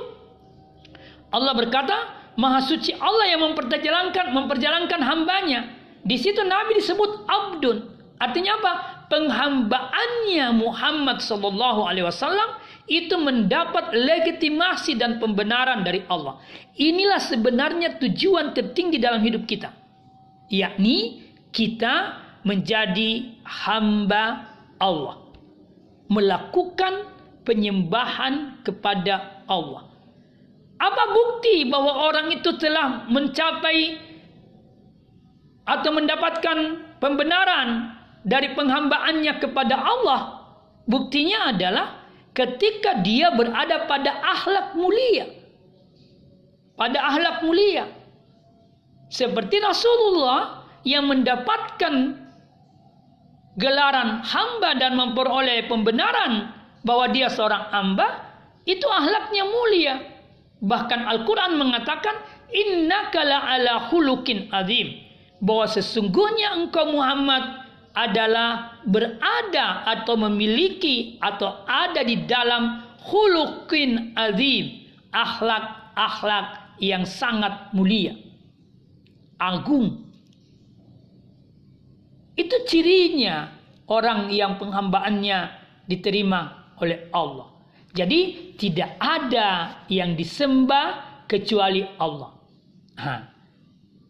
[1.35, 1.97] Allah berkata,
[2.39, 5.73] Maha suci Allah yang memperjalankan memperjalankan hambanya.
[6.07, 7.77] Di situ Nabi disebut abdun.
[8.17, 8.73] Artinya apa?
[9.13, 12.57] Penghambaannya Muhammad sallallahu alaihi wasallam
[12.87, 16.39] itu mendapat legitimasi dan pembenaran dari Allah.
[16.79, 19.75] Inilah sebenarnya tujuan tertinggi dalam hidup kita.
[20.47, 25.19] Yakni kita menjadi hamba Allah.
[26.07, 27.11] Melakukan
[27.43, 29.91] penyembahan kepada Allah.
[30.77, 33.99] Apa bukti bahwa orang itu telah mencapai
[35.67, 36.59] atau mendapatkan
[37.03, 40.21] pembenaran dari penghambaannya kepada Allah?
[40.87, 41.96] Buktinya adalah
[42.37, 45.25] ketika dia berada pada akhlak mulia.
[46.77, 47.89] Pada akhlak mulia.
[49.09, 52.21] Seperti Rasulullah yang mendapatkan
[53.57, 56.53] gelaran hamba dan memperoleh pembenaran
[56.85, 58.07] bahwa dia seorang hamba,
[58.69, 59.95] itu akhlaknya mulia.
[60.61, 62.21] Bahkan Al-Quran mengatakan,
[62.53, 65.03] Innaka ala hulukin azim.
[65.43, 67.66] Bahwa sesungguhnya engkau Muhammad
[67.97, 78.13] adalah berada atau memiliki atau ada di dalam khuluqin azim, akhlak-akhlak yang sangat mulia,
[79.41, 80.05] agung.
[82.37, 83.49] Itu cirinya
[83.89, 85.39] orang yang penghambaannya
[85.89, 87.49] diterima oleh Allah.
[87.97, 92.37] Jadi tidak ada yang disembah kecuali Allah.
[93.01, 93.36] Ha.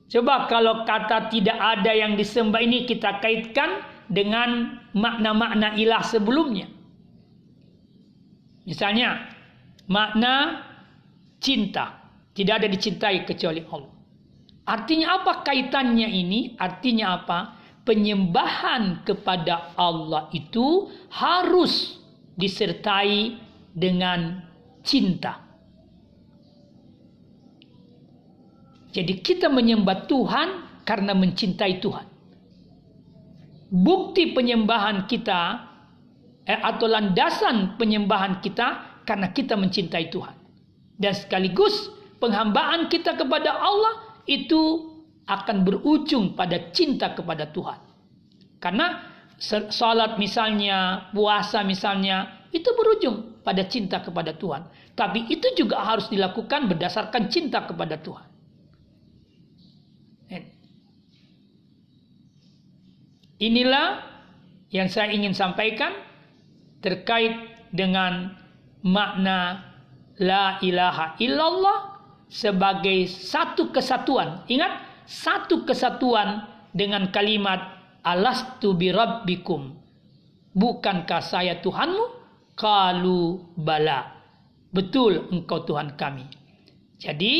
[0.06, 6.70] Coba kalau kata tidak ada yang disembah ini kita kaitkan dengan makna-makna ilah sebelumnya.
[8.66, 9.30] Misalnya,
[9.90, 10.62] makna
[11.42, 12.06] cinta.
[12.36, 13.94] Tidak ada dicintai kecuali Allah.
[14.66, 16.58] Artinya apa kaitannya ini?
[16.58, 17.38] Artinya apa?
[17.86, 22.02] Penyembahan kepada Allah itu harus
[22.34, 23.38] disertai
[23.70, 24.42] dengan
[24.82, 25.45] cinta.
[28.96, 30.48] Jadi kita menyembah Tuhan
[30.88, 32.06] karena mencintai Tuhan.
[33.68, 35.40] Bukti penyembahan kita
[36.48, 40.32] eh, atau landasan penyembahan kita karena kita mencintai Tuhan.
[40.96, 41.92] Dan sekaligus
[42.24, 44.96] penghambaan kita kepada Allah itu
[45.28, 47.76] akan berujung pada cinta kepada Tuhan.
[48.56, 49.12] Karena
[49.68, 54.64] salat misalnya, puasa misalnya, itu berujung pada cinta kepada Tuhan.
[54.96, 58.25] Tapi itu juga harus dilakukan berdasarkan cinta kepada Tuhan.
[63.36, 64.00] Inilah
[64.72, 65.92] yang saya ingin sampaikan
[66.80, 67.36] terkait
[67.68, 68.32] dengan
[68.80, 69.60] makna
[70.16, 72.00] la ilaha illallah
[72.32, 74.42] sebagai satu kesatuan.
[74.48, 77.62] Ingat, satu kesatuan dengan kalimat
[78.02, 79.76] alastu birabbikum.
[80.56, 82.26] Bukankah saya Tuhanmu?
[82.56, 84.16] Kalu bala.
[84.72, 86.24] Betul engkau Tuhan kami.
[86.96, 87.34] Jadi,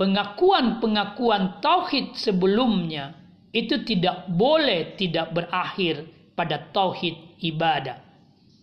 [0.00, 3.21] pengakuan-pengakuan tauhid sebelumnya
[3.52, 8.00] itu tidak boleh tidak berakhir pada tauhid ibadah.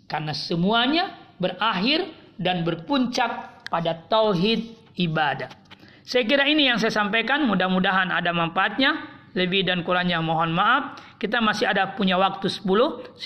[0.10, 2.10] Karena semuanya berakhir
[2.42, 5.54] dan berpuncak pada tauhid ibadah.
[6.02, 9.22] Saya kira ini yang saya sampaikan, mudah-mudahan ada manfaatnya.
[9.38, 10.98] Lebih dan kurangnya mohon maaf.
[11.22, 13.22] Kita masih ada punya waktu 10.